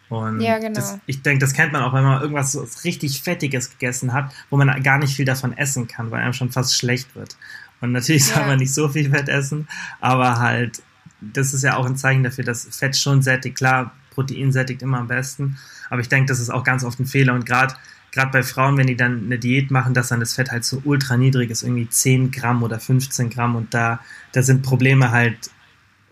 Und 0.08 0.40
ja, 0.40 0.58
genau. 0.58 0.74
das, 0.74 0.98
ich 1.06 1.22
denke, 1.22 1.40
das 1.40 1.52
kennt 1.52 1.72
man 1.72 1.82
auch, 1.82 1.92
wenn 1.92 2.04
man 2.04 2.20
irgendwas 2.20 2.52
so 2.52 2.66
richtig 2.84 3.22
Fettiges 3.22 3.70
gegessen 3.70 4.12
hat, 4.12 4.32
wo 4.50 4.56
man 4.56 4.82
gar 4.82 4.98
nicht 4.98 5.16
viel 5.16 5.24
davon 5.24 5.56
essen 5.56 5.88
kann, 5.88 6.10
weil 6.10 6.22
einem 6.22 6.32
schon 6.32 6.50
fast 6.50 6.76
schlecht 6.76 7.14
wird. 7.16 7.36
Und 7.80 7.92
natürlich 7.92 8.28
ja. 8.28 8.36
soll 8.36 8.46
man 8.46 8.58
nicht 8.58 8.72
so 8.72 8.88
viel 8.88 9.10
Fett 9.10 9.28
essen, 9.28 9.68
aber 10.00 10.38
halt, 10.38 10.82
das 11.20 11.52
ist 11.54 11.62
ja 11.62 11.76
auch 11.76 11.86
ein 11.86 11.96
Zeichen 11.96 12.22
dafür, 12.22 12.44
dass 12.44 12.64
Fett 12.70 12.96
schon 12.96 13.22
sättigt. 13.22 13.56
Klar, 13.56 13.92
Protein 14.10 14.52
sättigt 14.52 14.82
immer 14.82 14.98
am 14.98 15.08
besten, 15.08 15.58
aber 15.90 16.00
ich 16.00 16.08
denke, 16.08 16.28
das 16.28 16.40
ist 16.40 16.50
auch 16.50 16.64
ganz 16.64 16.84
oft 16.84 17.00
ein 17.00 17.06
Fehler. 17.06 17.34
Und 17.34 17.44
gerade 17.44 17.74
gerade 18.16 18.30
bei 18.30 18.42
Frauen, 18.42 18.78
wenn 18.78 18.86
die 18.86 18.96
dann 18.96 19.24
eine 19.24 19.38
Diät 19.38 19.70
machen, 19.70 19.92
dass 19.92 20.08
dann 20.08 20.20
das 20.20 20.32
Fett 20.32 20.50
halt 20.50 20.64
so 20.64 20.80
ultra 20.84 21.18
niedrig 21.18 21.50
ist, 21.50 21.62
irgendwie 21.62 21.88
10 21.88 22.30
Gramm 22.30 22.62
oder 22.62 22.80
15 22.80 23.28
Gramm 23.28 23.56
und 23.56 23.74
da, 23.74 24.00
da 24.32 24.42
sind 24.42 24.62
Probleme 24.62 25.10
halt 25.10 25.50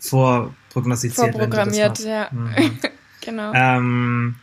vorprognostiziert. 0.00 1.32
Vorprogrammiert, 1.32 2.00
ja. 2.00 2.28
Mhm. 2.30 2.78
Genau. 3.24 3.52
Ähm, 3.54 4.36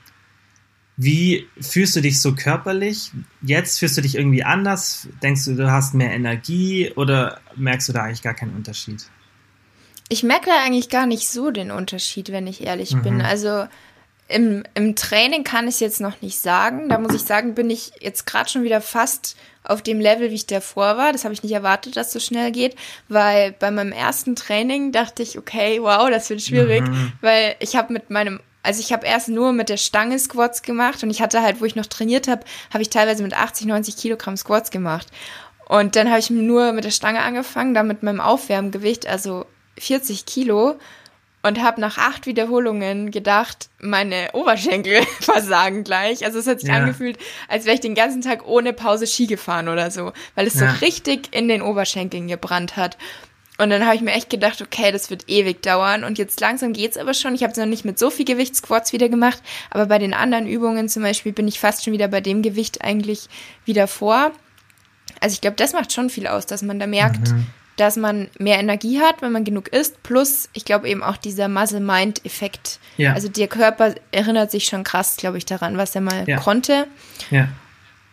wie 0.97 1.47
fühlst 1.59 1.95
du 1.95 2.01
dich 2.01 2.21
so 2.21 2.35
körperlich? 2.35 3.11
Jetzt 3.41 3.79
fühlst 3.79 3.97
du 3.97 4.01
dich 4.01 4.15
irgendwie 4.15 4.43
anders? 4.43 5.07
Denkst 5.23 5.45
du, 5.45 5.55
du 5.55 5.71
hast 5.71 5.93
mehr 5.93 6.11
Energie 6.11 6.91
oder 6.95 7.39
merkst 7.55 7.89
du 7.89 7.93
da 7.93 8.03
eigentlich 8.03 8.21
gar 8.21 8.33
keinen 8.33 8.55
Unterschied? 8.55 9.05
Ich 10.09 10.23
merke 10.23 10.47
da 10.47 10.63
eigentlich 10.63 10.89
gar 10.89 11.05
nicht 11.05 11.27
so 11.29 11.51
den 11.51 11.71
Unterschied, 11.71 12.31
wenn 12.31 12.45
ich 12.45 12.65
ehrlich 12.65 12.93
mhm. 12.93 13.01
bin. 13.01 13.21
Also 13.21 13.65
im, 14.27 14.63
im 14.73 14.95
Training 14.95 15.43
kann 15.43 15.67
ich 15.67 15.75
es 15.75 15.79
jetzt 15.79 16.01
noch 16.01 16.21
nicht 16.21 16.39
sagen. 16.39 16.89
Da 16.89 16.99
muss 16.99 17.15
ich 17.15 17.23
sagen, 17.23 17.55
bin 17.55 17.69
ich 17.69 17.93
jetzt 17.99 18.25
gerade 18.25 18.49
schon 18.49 18.63
wieder 18.63 18.81
fast 18.81 19.35
auf 19.63 19.81
dem 19.81 19.99
Level, 19.99 20.29
wie 20.29 20.35
ich 20.35 20.47
davor 20.47 20.97
war. 20.97 21.11
Das 21.11 21.23
habe 21.23 21.33
ich 21.33 21.43
nicht 21.43 21.53
erwartet, 21.53 21.95
dass 21.95 22.07
es 22.07 22.13
so 22.13 22.19
schnell 22.19 22.51
geht, 22.51 22.75
weil 23.09 23.53
bei 23.53 23.71
meinem 23.71 23.91
ersten 23.91 24.35
Training 24.35 24.91
dachte 24.91 25.23
ich, 25.23 25.37
okay, 25.37 25.81
wow, 25.81 26.09
das 26.09 26.29
wird 26.29 26.41
schwierig, 26.41 26.81
mhm. 26.81 27.13
weil 27.21 27.55
ich 27.59 27.75
habe 27.75 27.93
mit 27.93 28.09
meinem 28.09 28.39
also 28.63 28.79
ich 28.79 28.93
habe 28.93 29.05
erst 29.05 29.29
nur 29.29 29.53
mit 29.53 29.69
der 29.69 29.77
Stange 29.77 30.19
Squats 30.19 30.61
gemacht 30.61 31.03
und 31.03 31.09
ich 31.09 31.21
hatte 31.21 31.41
halt, 31.41 31.61
wo 31.61 31.65
ich 31.65 31.75
noch 31.75 31.87
trainiert 31.87 32.27
habe, 32.27 32.43
habe 32.71 32.81
ich 32.81 32.89
teilweise 32.89 33.23
mit 33.23 33.33
80, 33.33 33.67
90 33.67 33.97
Kilogramm 33.97 34.37
Squats 34.37 34.71
gemacht. 34.71 35.07
Und 35.67 35.95
dann 35.95 36.09
habe 36.09 36.19
ich 36.19 36.29
nur 36.29 36.73
mit 36.73 36.83
der 36.83 36.91
Stange 36.91 37.21
angefangen, 37.21 37.73
dann 37.73 37.87
mit 37.87 38.03
meinem 38.03 38.19
Aufwärmgewicht, 38.19 39.07
also 39.07 39.45
40 39.77 40.25
Kilo 40.25 40.75
und 41.43 41.61
habe 41.61 41.81
nach 41.81 41.97
acht 41.97 42.25
Wiederholungen 42.25 43.11
gedacht, 43.11 43.69
meine 43.79 44.29
Oberschenkel 44.33 45.01
versagen 45.21 45.83
gleich. 45.83 46.23
Also 46.25 46.39
es 46.39 46.47
hat 46.47 46.59
sich 46.59 46.69
ja. 46.69 46.75
angefühlt, 46.75 47.17
als 47.47 47.65
wäre 47.65 47.75
ich 47.75 47.81
den 47.81 47.95
ganzen 47.95 48.21
Tag 48.21 48.47
ohne 48.47 48.73
Pause 48.73 49.07
Ski 49.07 49.27
gefahren 49.27 49.67
oder 49.67 49.91
so, 49.91 50.13
weil 50.35 50.47
es 50.47 50.59
ja. 50.59 50.71
so 50.71 50.85
richtig 50.85 51.33
in 51.33 51.47
den 51.47 51.61
Oberschenkeln 51.61 52.27
gebrannt 52.27 52.77
hat. 52.77 52.97
Und 53.61 53.69
dann 53.69 53.85
habe 53.85 53.95
ich 53.95 54.01
mir 54.01 54.13
echt 54.13 54.29
gedacht, 54.29 54.61
okay, 54.61 54.91
das 54.91 55.09
wird 55.09 55.29
ewig 55.29 55.61
dauern. 55.61 56.03
Und 56.03 56.17
jetzt 56.17 56.39
langsam 56.39 56.73
geht's 56.73 56.97
aber 56.97 57.13
schon. 57.13 57.35
Ich 57.35 57.43
habe 57.43 57.51
es 57.51 57.57
noch 57.57 57.65
nicht 57.65 57.85
mit 57.85 57.99
so 57.99 58.09
viel 58.09 58.25
Gewichtsquats 58.25 58.91
wieder 58.91 59.09
gemacht, 59.09 59.41
aber 59.69 59.85
bei 59.85 59.99
den 59.99 60.13
anderen 60.13 60.47
Übungen 60.47 60.89
zum 60.89 61.03
Beispiel 61.03 61.31
bin 61.31 61.47
ich 61.47 61.59
fast 61.59 61.83
schon 61.83 61.93
wieder 61.93 62.07
bei 62.07 62.21
dem 62.21 62.41
Gewicht 62.41 62.83
eigentlich 62.83 63.27
wieder 63.65 63.87
vor. 63.87 64.31
Also 65.19 65.33
ich 65.33 65.41
glaube, 65.41 65.57
das 65.57 65.73
macht 65.73 65.93
schon 65.93 66.09
viel 66.09 66.27
aus, 66.27 66.45
dass 66.45 66.63
man 66.63 66.79
da 66.79 66.87
merkt, 66.87 67.29
mhm 67.29 67.47
dass 67.77 67.95
man 67.95 68.29
mehr 68.37 68.59
Energie 68.59 68.99
hat, 68.99 69.21
wenn 69.21 69.31
man 69.31 69.43
genug 69.43 69.69
isst, 69.69 70.03
plus 70.03 70.49
ich 70.53 70.65
glaube 70.65 70.87
eben 70.87 71.01
auch 71.01 71.17
dieser 71.17 71.47
Muscle-Mind-Effekt. 71.47 72.79
Ja. 72.97 73.13
Also 73.13 73.27
der 73.27 73.47
Körper 73.47 73.95
erinnert 74.11 74.51
sich 74.51 74.65
schon 74.65 74.83
krass, 74.83 75.15
glaube 75.17 75.39
ich, 75.39 75.45
daran, 75.45 75.77
was 75.77 75.95
er 75.95 76.01
mal 76.01 76.25
ja. 76.27 76.37
konnte. 76.37 76.87
Ja. 77.31 77.47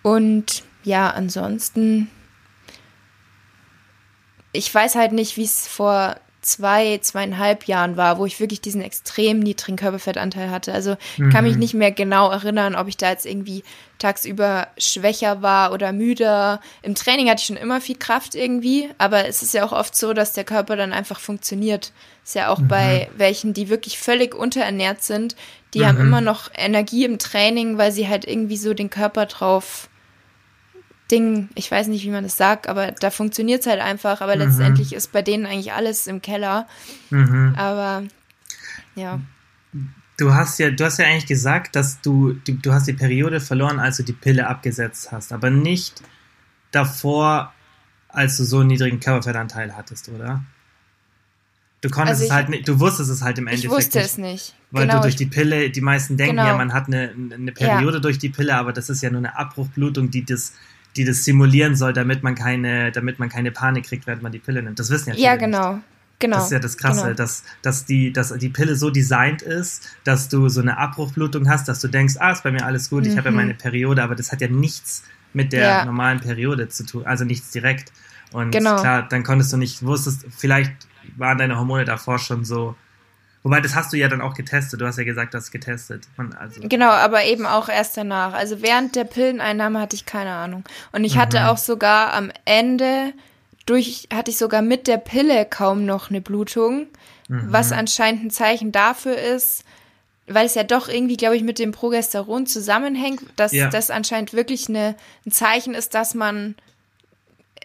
Und 0.02 0.62
ja, 0.84 1.10
ansonsten, 1.10 2.08
ich 4.52 4.72
weiß 4.74 4.94
halt 4.94 5.12
nicht, 5.12 5.36
wie 5.36 5.44
es 5.44 5.66
vor 5.66 6.16
zwei, 6.40 6.98
zweieinhalb 6.98 7.64
Jahren 7.64 7.96
war, 7.96 8.18
wo 8.18 8.24
ich 8.24 8.40
wirklich 8.40 8.60
diesen 8.60 8.80
extrem 8.80 9.40
niedrigen 9.40 9.76
Körperfettanteil 9.76 10.50
hatte. 10.50 10.72
Also 10.72 10.96
mhm. 11.16 11.30
kann 11.30 11.44
mich 11.44 11.54
mhm. 11.54 11.60
nicht 11.60 11.74
mehr 11.74 11.92
genau 11.92 12.30
erinnern, 12.30 12.74
ob 12.74 12.88
ich 12.88 12.96
da 12.96 13.10
jetzt 13.10 13.26
irgendwie 13.26 13.64
tagsüber 13.98 14.68
schwächer 14.78 15.42
war 15.42 15.72
oder 15.72 15.92
müder. 15.92 16.60
Im 16.82 16.94
Training 16.94 17.28
hatte 17.28 17.40
ich 17.40 17.46
schon 17.46 17.56
immer 17.56 17.80
viel 17.80 17.96
Kraft 17.96 18.34
irgendwie, 18.34 18.88
aber 18.98 19.26
es 19.26 19.42
ist 19.42 19.52
ja 19.52 19.64
auch 19.64 19.72
oft 19.72 19.96
so, 19.96 20.12
dass 20.12 20.32
der 20.32 20.44
Körper 20.44 20.76
dann 20.76 20.92
einfach 20.92 21.20
funktioniert. 21.20 21.92
Ist 22.24 22.34
ja 22.34 22.48
auch 22.48 22.60
mhm. 22.60 22.68
bei 22.68 23.10
welchen, 23.16 23.52
die 23.52 23.68
wirklich 23.68 23.98
völlig 23.98 24.34
unterernährt 24.34 25.02
sind, 25.02 25.34
die 25.74 25.80
mhm. 25.80 25.86
haben 25.86 26.00
immer 26.00 26.20
noch 26.20 26.50
Energie 26.54 27.04
im 27.04 27.18
Training, 27.18 27.78
weil 27.78 27.92
sie 27.92 28.08
halt 28.08 28.26
irgendwie 28.26 28.56
so 28.56 28.74
den 28.74 28.90
Körper 28.90 29.26
drauf 29.26 29.88
Ding, 31.10 31.48
ich 31.54 31.70
weiß 31.70 31.88
nicht, 31.88 32.04
wie 32.04 32.10
man 32.10 32.24
das 32.24 32.36
sagt, 32.36 32.68
aber 32.68 32.92
da 32.92 33.10
funktioniert 33.10 33.62
es 33.62 33.66
halt 33.66 33.80
einfach, 33.80 34.20
aber 34.20 34.34
mhm. 34.34 34.42
letztendlich 34.42 34.92
ist 34.92 35.12
bei 35.12 35.22
denen 35.22 35.46
eigentlich 35.46 35.72
alles 35.72 36.06
im 36.06 36.20
Keller. 36.20 36.66
Mhm. 37.10 37.54
Aber 37.56 38.04
ja. 38.94 39.20
Du 40.18 40.34
hast 40.34 40.58
ja, 40.58 40.70
du 40.70 40.84
hast 40.84 40.98
ja 40.98 41.06
eigentlich 41.06 41.26
gesagt, 41.26 41.76
dass 41.76 42.00
du, 42.00 42.34
du, 42.44 42.54
du 42.54 42.72
hast 42.72 42.88
die 42.88 42.92
Periode 42.92 43.40
verloren, 43.40 43.78
als 43.78 43.98
du 43.98 44.02
die 44.02 44.12
Pille 44.12 44.46
abgesetzt 44.48 45.12
hast, 45.12 45.32
aber 45.32 45.48
nicht 45.50 46.02
davor, 46.72 47.52
als 48.08 48.36
du 48.36 48.44
so 48.44 48.58
einen 48.58 48.68
niedrigen 48.68 49.00
Körperfettanteil 49.00 49.76
hattest, 49.76 50.08
oder? 50.08 50.42
Du 51.80 51.88
konntest 51.90 52.22
also 52.22 52.24
ich, 52.24 52.30
es 52.30 52.34
halt 52.34 52.48
nicht, 52.48 52.66
du 52.66 52.80
wusstest 52.80 53.08
es 53.10 53.22
halt 53.22 53.38
im 53.38 53.46
Endeffekt. 53.46 53.72
Ich 53.72 53.76
wusste 53.76 53.98
nicht, 53.98 54.06
es 54.06 54.18
nicht. 54.18 54.54
Weil 54.72 54.86
genau, 54.86 54.96
du 54.96 55.02
durch 55.02 55.16
die 55.16 55.26
Pille, 55.26 55.70
die 55.70 55.80
meisten 55.80 56.16
denken 56.16 56.36
genau. 56.36 56.48
ja, 56.48 56.56
man 56.56 56.72
hat 56.72 56.88
eine, 56.88 57.14
eine 57.32 57.52
Periode 57.52 57.98
ja. 57.98 58.00
durch 58.00 58.18
die 58.18 58.28
Pille, 58.28 58.56
aber 58.56 58.72
das 58.72 58.90
ist 58.90 59.00
ja 59.02 59.10
nur 59.10 59.18
eine 59.18 59.36
Abbruchblutung, 59.36 60.10
die 60.10 60.24
das 60.24 60.54
die 60.96 61.04
das 61.04 61.24
simulieren 61.24 61.76
soll, 61.76 61.92
damit 61.92 62.22
man 62.22 62.34
keine, 62.34 62.92
damit 62.92 63.18
man 63.18 63.28
keine 63.28 63.50
Panik 63.50 63.86
kriegt, 63.86 64.06
während 64.06 64.22
man 64.22 64.32
die 64.32 64.38
Pille 64.38 64.62
nimmt. 64.62 64.78
Das 64.78 64.90
wissen 64.90 65.10
ja 65.10 65.14
viele. 65.14 65.26
Ja, 65.26 65.36
genau. 65.36 65.74
Nicht. 65.74 65.84
Genau. 66.20 66.36
Das 66.36 66.46
ist 66.46 66.52
ja 66.52 66.58
das 66.58 66.76
Krasse, 66.76 67.02
genau. 67.02 67.14
dass, 67.14 67.44
dass, 67.62 67.84
die, 67.84 68.12
dass 68.12 68.36
die 68.36 68.48
Pille 68.48 68.74
so 68.74 68.90
designt 68.90 69.40
ist, 69.42 69.88
dass 70.02 70.28
du 70.28 70.48
so 70.48 70.60
eine 70.60 70.76
Abbruchblutung 70.76 71.48
hast, 71.48 71.68
dass 71.68 71.80
du 71.80 71.86
denkst, 71.86 72.14
ah, 72.18 72.32
ist 72.32 72.42
bei 72.42 72.50
mir 72.50 72.66
alles 72.66 72.90
gut, 72.90 73.04
mhm. 73.04 73.10
ich 73.10 73.16
habe 73.16 73.28
ja 73.28 73.34
meine 73.34 73.54
Periode, 73.54 74.02
aber 74.02 74.16
das 74.16 74.32
hat 74.32 74.40
ja 74.40 74.48
nichts 74.48 75.04
mit 75.32 75.52
der 75.52 75.62
ja. 75.62 75.84
normalen 75.84 76.20
Periode 76.20 76.68
zu 76.68 76.84
tun, 76.84 77.06
also 77.06 77.24
nichts 77.24 77.52
direkt. 77.52 77.92
Und 78.32 78.50
genau. 78.50 78.80
klar, 78.80 79.06
dann 79.08 79.22
konntest 79.22 79.52
du 79.52 79.56
nicht, 79.58 79.84
wusstest, 79.84 80.26
vielleicht 80.36 80.72
waren 81.16 81.38
deine 81.38 81.56
Hormone 81.56 81.84
davor 81.84 82.18
schon 82.18 82.44
so 82.44 82.74
Wobei, 83.42 83.60
das 83.60 83.74
hast 83.74 83.92
du 83.92 83.96
ja 83.96 84.08
dann 84.08 84.20
auch 84.20 84.34
getestet. 84.34 84.80
Du 84.80 84.86
hast 84.86 84.98
ja 84.98 85.04
gesagt, 85.04 85.32
du 85.32 85.38
hast 85.38 85.50
getestet. 85.50 86.08
also 86.38 86.60
genau, 86.62 86.90
aber 86.90 87.24
eben 87.24 87.46
auch 87.46 87.68
erst 87.68 87.96
danach. 87.96 88.32
Also 88.34 88.62
während 88.62 88.96
der 88.96 89.04
Pilleneinnahme 89.04 89.80
hatte 89.80 89.96
ich 89.96 90.06
keine 90.06 90.32
Ahnung. 90.32 90.64
Und 90.92 91.04
ich 91.04 91.14
mhm. 91.14 91.20
hatte 91.20 91.48
auch 91.48 91.58
sogar 91.58 92.12
am 92.12 92.30
Ende 92.44 93.12
durch, 93.66 94.08
hatte 94.12 94.30
ich 94.30 94.38
sogar 94.38 94.62
mit 94.62 94.86
der 94.86 94.98
Pille 94.98 95.44
kaum 95.44 95.84
noch 95.86 96.10
eine 96.10 96.20
Blutung, 96.20 96.86
mhm. 97.28 97.46
was 97.48 97.70
anscheinend 97.72 98.24
ein 98.24 98.30
Zeichen 98.30 98.72
dafür 98.72 99.16
ist, 99.16 99.64
weil 100.26 100.46
es 100.46 100.54
ja 100.54 100.64
doch 100.64 100.88
irgendwie, 100.88 101.16
glaube 101.16 101.36
ich, 101.36 101.42
mit 101.42 101.58
dem 101.58 101.72
Progesteron 101.72 102.46
zusammenhängt, 102.46 103.22
dass 103.36 103.52
ja. 103.52 103.68
das 103.68 103.90
anscheinend 103.90 104.32
wirklich 104.32 104.68
eine, 104.68 104.96
ein 105.26 105.30
Zeichen 105.30 105.74
ist, 105.74 105.94
dass 105.94 106.14
man 106.14 106.56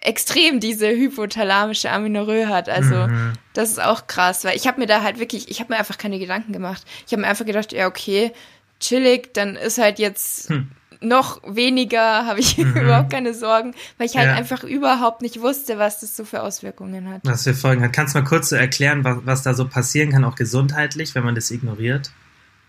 extrem 0.03 0.59
diese 0.59 0.89
hypothalamische 0.89 1.89
Amenorrhoe 1.89 2.47
hat. 2.47 2.69
Also 2.69 3.07
mhm. 3.07 3.33
das 3.53 3.71
ist 3.71 3.81
auch 3.81 4.07
krass, 4.07 4.43
weil 4.43 4.55
ich 4.55 4.67
habe 4.67 4.79
mir 4.79 4.87
da 4.87 5.01
halt 5.01 5.19
wirklich, 5.19 5.49
ich 5.49 5.59
habe 5.59 5.73
mir 5.73 5.79
einfach 5.79 5.97
keine 5.97 6.19
Gedanken 6.19 6.53
gemacht. 6.53 6.83
Ich 7.05 7.13
habe 7.13 7.21
mir 7.21 7.27
einfach 7.27 7.45
gedacht, 7.45 7.71
ja 7.71 7.87
okay, 7.87 8.31
chillig, 8.79 9.33
dann 9.33 9.55
ist 9.55 9.77
halt 9.77 9.97
jetzt 9.99 10.49
hm. 10.49 10.69
noch 10.99 11.41
weniger, 11.47 12.25
habe 12.25 12.39
ich 12.39 12.57
mhm. 12.57 12.75
überhaupt 12.75 13.11
keine 13.11 13.33
Sorgen, 13.33 13.73
weil 13.97 14.07
ich 14.07 14.17
halt 14.17 14.27
ja. 14.27 14.35
einfach 14.35 14.63
überhaupt 14.63 15.21
nicht 15.21 15.41
wusste, 15.41 15.79
was 15.79 16.01
das 16.01 16.15
so 16.15 16.25
für 16.25 16.43
Auswirkungen 16.43 17.09
hat. 17.09 17.21
Was 17.23 17.43
für 17.43 17.53
Folgen 17.53 17.83
hat. 17.83 17.93
Kannst 17.93 18.13
du 18.13 18.19
mal 18.19 18.25
kurz 18.25 18.49
so 18.49 18.55
erklären, 18.55 19.03
was, 19.03 19.19
was 19.23 19.43
da 19.43 19.53
so 19.53 19.67
passieren 19.67 20.11
kann, 20.11 20.25
auch 20.25 20.35
gesundheitlich, 20.35 21.15
wenn 21.15 21.23
man 21.23 21.35
das 21.35 21.49
ignoriert? 21.49 22.11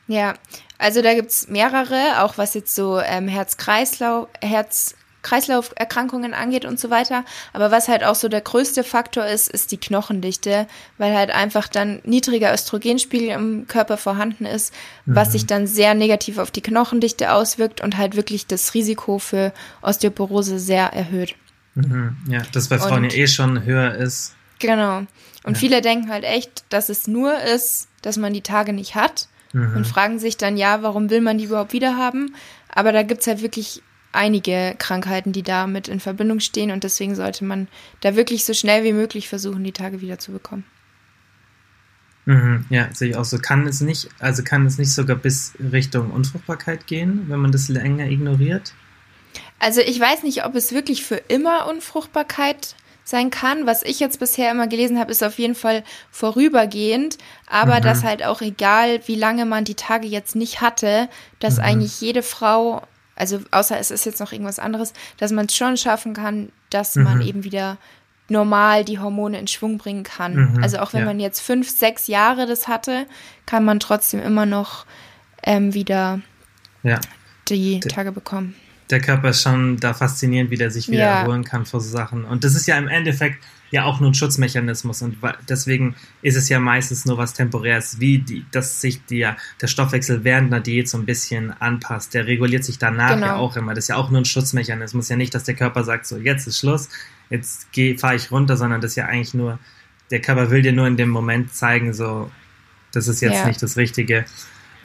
Ja, 0.06 0.34
also 0.78 1.02
da 1.02 1.14
gibt's 1.14 1.48
mehrere, 1.48 2.22
auch 2.22 2.36
was 2.36 2.54
jetzt 2.54 2.74
so 2.74 3.00
ähm, 3.00 3.26
Herz-Kreislauf, 3.26 4.28
Herz 4.42 4.94
Kreislauferkrankungen 5.24 6.34
angeht 6.34 6.64
und 6.64 6.78
so 6.78 6.90
weiter. 6.90 7.24
Aber 7.52 7.72
was 7.72 7.88
halt 7.88 8.04
auch 8.04 8.14
so 8.14 8.28
der 8.28 8.42
größte 8.42 8.84
Faktor 8.84 9.26
ist, 9.26 9.48
ist 9.48 9.72
die 9.72 9.78
Knochendichte, 9.78 10.68
weil 10.98 11.16
halt 11.16 11.30
einfach 11.30 11.66
dann 11.66 12.00
niedriger 12.04 12.54
Östrogenspiegel 12.54 13.30
im 13.30 13.66
Körper 13.66 13.96
vorhanden 13.96 14.46
ist, 14.46 14.72
mhm. 15.06 15.16
was 15.16 15.32
sich 15.32 15.46
dann 15.46 15.66
sehr 15.66 15.94
negativ 15.94 16.38
auf 16.38 16.52
die 16.52 16.60
Knochendichte 16.60 17.32
auswirkt 17.32 17.80
und 17.80 17.96
halt 17.96 18.14
wirklich 18.14 18.46
das 18.46 18.74
Risiko 18.74 19.18
für 19.18 19.52
Osteoporose 19.82 20.60
sehr 20.60 20.92
erhöht. 20.92 21.34
Mhm. 21.74 22.16
Ja, 22.28 22.42
das 22.52 22.68
bei 22.68 22.78
Frauen 22.78 23.04
und, 23.04 23.12
ja 23.12 23.24
eh 23.24 23.26
schon 23.26 23.64
höher 23.64 23.94
ist. 23.94 24.34
Genau. 24.60 24.98
Und 25.42 25.54
ja. 25.54 25.54
viele 25.54 25.80
denken 25.80 26.10
halt 26.10 26.24
echt, 26.24 26.64
dass 26.68 26.88
es 26.88 27.08
nur 27.08 27.36
ist, 27.40 27.88
dass 28.02 28.16
man 28.16 28.32
die 28.32 28.42
Tage 28.42 28.72
nicht 28.72 28.94
hat 28.94 29.28
mhm. 29.52 29.76
und 29.76 29.86
fragen 29.86 30.18
sich 30.18 30.36
dann, 30.36 30.56
ja, 30.56 30.82
warum 30.82 31.10
will 31.10 31.20
man 31.20 31.38
die 31.38 31.44
überhaupt 31.44 31.72
wieder 31.72 31.96
haben? 31.96 32.34
Aber 32.68 32.92
da 32.92 33.02
gibt's 33.02 33.26
halt 33.26 33.42
wirklich 33.42 33.82
einige 34.14 34.74
Krankheiten, 34.78 35.32
die 35.32 35.42
damit 35.42 35.88
in 35.88 36.00
Verbindung 36.00 36.40
stehen 36.40 36.70
und 36.70 36.84
deswegen 36.84 37.14
sollte 37.14 37.44
man 37.44 37.68
da 38.00 38.16
wirklich 38.16 38.44
so 38.44 38.54
schnell 38.54 38.84
wie 38.84 38.92
möglich 38.92 39.28
versuchen, 39.28 39.64
die 39.64 39.72
Tage 39.72 40.00
wieder 40.00 40.18
zu 40.18 40.32
bekommen. 40.32 40.64
Mhm, 42.26 42.64
ja, 42.70 42.88
sehe 42.92 43.10
ich 43.10 43.16
auch 43.16 43.24
so. 43.24 43.38
Kann 43.38 43.66
es 43.66 43.80
nicht, 43.80 44.08
also 44.18 44.42
kann 44.42 44.64
es 44.64 44.78
nicht 44.78 44.92
sogar 44.92 45.16
bis 45.16 45.52
Richtung 45.72 46.10
Unfruchtbarkeit 46.10 46.86
gehen, 46.86 47.26
wenn 47.28 47.40
man 47.40 47.52
das 47.52 47.68
länger 47.68 48.06
ignoriert? 48.06 48.72
Also 49.58 49.80
ich 49.80 50.00
weiß 50.00 50.22
nicht, 50.22 50.44
ob 50.44 50.54
es 50.54 50.72
wirklich 50.72 51.04
für 51.04 51.16
immer 51.16 51.66
Unfruchtbarkeit 51.68 52.76
sein 53.04 53.30
kann. 53.30 53.66
Was 53.66 53.82
ich 53.82 54.00
jetzt 54.00 54.18
bisher 54.18 54.50
immer 54.50 54.66
gelesen 54.66 54.98
habe, 54.98 55.10
ist 55.10 55.22
auf 55.22 55.38
jeden 55.38 55.54
Fall 55.54 55.84
vorübergehend, 56.10 57.18
aber 57.46 57.78
mhm. 57.78 57.82
dass 57.82 58.02
halt 58.02 58.24
auch 58.24 58.40
egal, 58.40 59.00
wie 59.06 59.16
lange 59.16 59.44
man 59.44 59.64
die 59.64 59.74
Tage 59.74 60.06
jetzt 60.06 60.34
nicht 60.34 60.62
hatte, 60.62 61.08
dass 61.38 61.58
mhm. 61.58 61.64
eigentlich 61.64 62.00
jede 62.00 62.22
Frau 62.22 62.82
also 63.16 63.40
außer 63.50 63.78
es 63.78 63.90
ist 63.90 64.06
jetzt 64.06 64.20
noch 64.20 64.32
irgendwas 64.32 64.58
anderes, 64.58 64.92
dass 65.18 65.30
man 65.32 65.46
es 65.46 65.54
schon 65.54 65.76
schaffen 65.76 66.14
kann, 66.14 66.50
dass 66.70 66.96
mhm. 66.96 67.02
man 67.04 67.22
eben 67.22 67.44
wieder 67.44 67.78
normal 68.28 68.84
die 68.84 68.98
Hormone 68.98 69.38
in 69.38 69.46
Schwung 69.46 69.78
bringen 69.78 70.02
kann. 70.02 70.34
Mhm, 70.34 70.62
also 70.62 70.78
auch 70.78 70.92
wenn 70.92 71.00
ja. 71.00 71.06
man 71.06 71.20
jetzt 71.20 71.40
fünf, 71.40 71.68
sechs 71.68 72.06
Jahre 72.06 72.46
das 72.46 72.68
hatte, 72.68 73.06
kann 73.46 73.64
man 73.64 73.80
trotzdem 73.80 74.20
immer 74.20 74.46
noch 74.46 74.86
ähm, 75.42 75.74
wieder 75.74 76.20
ja. 76.82 77.00
die 77.48 77.80
der, 77.80 77.90
Tage 77.90 78.12
bekommen. 78.12 78.54
Der 78.90 79.00
Körper 79.00 79.30
ist 79.30 79.42
schon 79.42 79.76
da 79.76 79.92
faszinierend, 79.92 80.50
wie 80.50 80.56
der 80.56 80.70
sich 80.70 80.88
wieder 80.88 81.04
ja. 81.04 81.20
erholen 81.20 81.44
kann 81.44 81.66
vor 81.66 81.80
so 81.80 81.90
Sachen. 81.90 82.24
Und 82.24 82.44
das 82.44 82.54
ist 82.54 82.66
ja 82.66 82.78
im 82.78 82.88
Endeffekt 82.88 83.44
ja 83.74 83.84
auch 83.84 83.98
nur 83.98 84.10
ein 84.10 84.14
Schutzmechanismus 84.14 85.02
und 85.02 85.18
deswegen 85.48 85.96
ist 86.22 86.36
es 86.36 86.48
ja 86.48 86.60
meistens 86.60 87.04
nur 87.04 87.18
was 87.18 87.34
Temporäres, 87.34 87.98
wie 87.98 88.18
die, 88.18 88.46
dass 88.52 88.80
sich 88.80 89.04
die, 89.04 89.28
der 89.60 89.66
Stoffwechsel 89.66 90.22
während 90.22 90.52
einer 90.52 90.62
Diät 90.62 90.88
so 90.88 90.96
ein 90.96 91.04
bisschen 91.04 91.50
anpasst. 91.60 92.14
Der 92.14 92.28
reguliert 92.28 92.64
sich 92.64 92.78
danach 92.78 93.14
genau. 93.14 93.26
ja 93.26 93.36
auch 93.36 93.56
immer. 93.56 93.74
Das 93.74 93.84
ist 93.84 93.88
ja 93.88 93.96
auch 93.96 94.10
nur 94.10 94.20
ein 94.20 94.24
Schutzmechanismus. 94.24 95.08
Ja 95.08 95.16
nicht, 95.16 95.34
dass 95.34 95.42
der 95.42 95.56
Körper 95.56 95.82
sagt, 95.82 96.06
so 96.06 96.16
jetzt 96.16 96.46
ist 96.46 96.60
Schluss, 96.60 96.88
jetzt 97.30 97.66
fahre 97.98 98.14
ich 98.14 98.30
runter, 98.30 98.56
sondern 98.56 98.80
das 98.80 98.92
ist 98.92 98.96
ja 98.96 99.06
eigentlich 99.06 99.34
nur, 99.34 99.58
der 100.12 100.20
Körper 100.20 100.50
will 100.50 100.62
dir 100.62 100.72
nur 100.72 100.86
in 100.86 100.96
dem 100.96 101.10
Moment 101.10 101.52
zeigen, 101.52 101.92
so, 101.92 102.30
das 102.92 103.08
ist 103.08 103.20
jetzt 103.20 103.34
ja. 103.34 103.46
nicht 103.46 103.60
das 103.60 103.76
Richtige. 103.76 104.24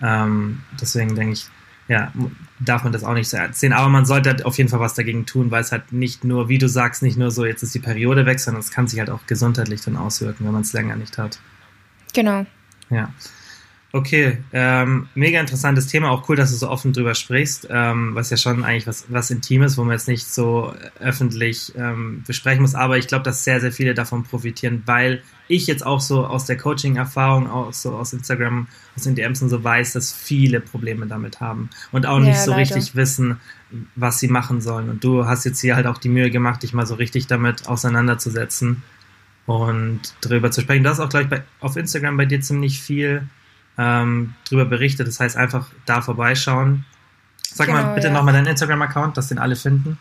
Ähm, 0.02 0.64
deswegen 0.82 1.14
denke 1.14 1.34
ich, 1.34 1.46
ja, 1.90 2.14
darf 2.60 2.84
man 2.84 2.94
das 2.94 3.04
auch 3.04 3.16
nicht 3.16 3.28
so 3.28 3.36
ernst 3.36 3.60
sehen. 3.60 3.74
Aber 3.74 3.90
man 3.90 4.06
sollte 4.06 4.46
auf 4.46 4.58
jeden 4.58 4.70
Fall 4.70 4.80
was 4.80 4.94
dagegen 4.94 5.26
tun, 5.26 5.50
weil 5.50 5.62
es 5.62 5.72
halt 5.72 5.92
nicht 5.92 6.24
nur, 6.24 6.48
wie 6.48 6.60
du 6.60 6.70
sagst, 6.70 7.02
nicht 7.02 7.18
nur 7.18 7.32
so, 7.32 7.46
jetzt 7.46 7.64
ist 7.64 7.74
die 7.74 7.80
Periode 7.80 8.28
weg, 8.28 8.40
sondern 8.40 8.62
es 8.62 8.70
kann 8.70 8.88
sich 8.88 9.00
halt 9.00 9.10
auch 9.10 9.26
gesundheitlich 9.26 9.82
dann 9.82 9.98
auswirken, 9.98 10.46
wenn 10.46 10.54
man 10.54 10.62
es 10.62 10.72
länger 10.72 10.96
nicht 10.96 11.18
hat. 11.18 11.40
Genau. 12.14 12.46
Ja. 12.92 13.12
Okay, 13.92 14.38
ähm, 14.54 15.10
mega 15.16 15.40
interessantes 15.40 15.88
Thema, 15.88 16.12
auch 16.12 16.30
cool, 16.30 16.36
dass 16.36 16.52
du 16.52 16.58
so 16.58 16.70
offen 16.70 16.94
drüber 16.94 17.16
sprichst, 17.16 17.68
ähm, 17.72 18.14
was 18.14 18.30
ja 18.30 18.38
schon 18.38 18.64
eigentlich 18.64 18.86
was, 18.86 19.06
was 19.10 19.32
Intimes, 19.32 19.80
wo 19.80 19.84
man 19.84 19.94
jetzt 19.94 20.08
nicht 20.08 20.28
so 20.28 20.76
öffentlich 21.00 21.74
ähm, 21.76 22.24
besprechen 22.28 22.62
muss, 22.62 22.76
aber 22.76 23.00
ich 23.00 23.08
glaube, 23.08 23.24
dass 23.24 23.44
sehr, 23.44 23.60
sehr 23.60 23.72
viele 23.72 23.96
davon 23.96 24.24
profitieren, 24.24 24.84
weil 24.86 25.24
ich 25.48 25.66
jetzt 25.66 25.84
auch 25.84 26.02
so 26.02 26.24
aus 26.24 26.46
der 26.46 26.56
Coaching-Erfahrung, 26.58 27.50
auch 27.50 27.74
so 27.74 27.96
aus 27.96 28.14
Instagram, 28.14 28.68
aus 28.96 29.06
den 29.06 29.16
DMs 29.16 29.42
und 29.42 29.50
so 29.50 29.64
weiß, 29.64 29.94
dass 29.94 30.14
viele 30.14 30.60
Probleme 30.60 31.08
damit 31.08 31.42
haben 31.42 31.72
und 31.92 32.06
auch 32.06 32.20
nicht 32.20 32.36
ja, 32.36 32.44
so 32.44 32.52
leider. 32.52 32.62
richtig 32.62 32.96
wissen, 32.96 33.40
was 33.96 34.20
sie 34.20 34.28
machen 34.28 34.62
sollen. 34.62 34.92
Und 34.92 35.04
du 35.04 35.26
hast 35.26 35.46
jetzt 35.46 35.62
hier 35.62 35.76
halt 35.76 35.88
auch 35.88 35.98
die 35.98 36.10
Mühe 36.10 36.30
gemacht, 36.30 36.62
dich 36.62 36.74
mal 36.74 36.86
so 36.86 36.94
richtig 36.94 37.26
damit 37.26 37.68
auseinanderzusetzen 37.68 38.84
und 39.48 40.14
drüber 40.22 40.52
zu 40.52 40.62
sprechen. 40.62 40.84
Du 40.84 40.92
hast 40.92 41.00
auch, 41.00 41.10
glaube 41.10 41.24
ich, 41.24 41.30
bei, 41.30 41.44
auf 41.60 41.76
Instagram 41.76 42.18
bei 42.18 42.28
dir 42.28 42.40
ziemlich 42.42 42.80
viel 42.80 43.28
ähm, 43.80 44.36
drüber 44.48 44.66
berichtet. 44.66 45.08
Das 45.08 45.20
heißt, 45.20 45.38
einfach 45.38 45.70
da 45.86 46.02
vorbeischauen. 46.02 46.86
Sag 47.42 47.68
genau, 47.68 47.82
mal 47.82 47.96
bitte 47.96 48.08
ja. 48.08 48.14
nochmal 48.14 48.34
deinen 48.34 48.48
Instagram-Account, 48.48 49.18
dass 49.18 49.30
den 49.30 49.40
alle 49.40 49.56
finden. 49.56 49.98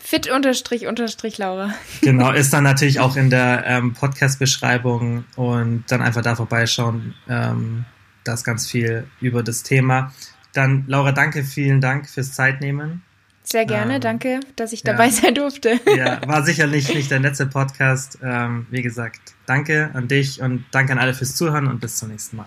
Fit 0.00 0.28
unterstrich 0.28 0.86
unterstrich 0.86 1.38
Laura. 1.38 1.72
Genau, 2.00 2.32
ist 2.32 2.52
dann 2.52 2.64
natürlich 2.64 2.98
auch 2.98 3.16
in 3.16 3.30
der 3.30 3.64
ähm, 3.66 3.92
Podcast-Beschreibung 3.92 5.24
und 5.36 5.84
dann 5.88 6.02
einfach 6.02 6.22
da 6.22 6.34
vorbeischauen. 6.34 7.14
Ähm, 7.28 7.84
da 8.24 8.34
ist 8.34 8.44
ganz 8.44 8.68
viel 8.68 9.06
über 9.20 9.42
das 9.42 9.62
Thema. 9.62 10.12
Dann, 10.54 10.84
Laura, 10.86 11.12
danke, 11.12 11.44
vielen 11.44 11.80
Dank 11.80 12.08
fürs 12.08 12.32
Zeitnehmen. 12.32 13.02
Sehr 13.44 13.66
gerne, 13.66 13.96
ähm, 13.96 14.00
danke, 14.00 14.40
dass 14.56 14.72
ich 14.72 14.82
dabei 14.82 15.06
ja. 15.06 15.12
sein 15.12 15.34
durfte. 15.34 15.80
Ja, 15.96 16.20
war 16.26 16.42
sicherlich 16.44 16.94
nicht 16.94 17.10
der 17.10 17.20
letzte 17.20 17.46
Podcast. 17.46 18.18
Ähm, 18.22 18.66
wie 18.70 18.82
gesagt, 18.82 19.20
danke 19.46 19.90
an 19.94 20.08
dich 20.08 20.40
und 20.40 20.64
danke 20.70 20.92
an 20.92 20.98
alle 20.98 21.14
fürs 21.14 21.34
Zuhören 21.34 21.66
und 21.66 21.80
bis 21.80 21.96
zum 21.96 22.10
nächsten 22.10 22.36
Mal. 22.36 22.46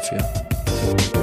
dafür. 0.01 1.20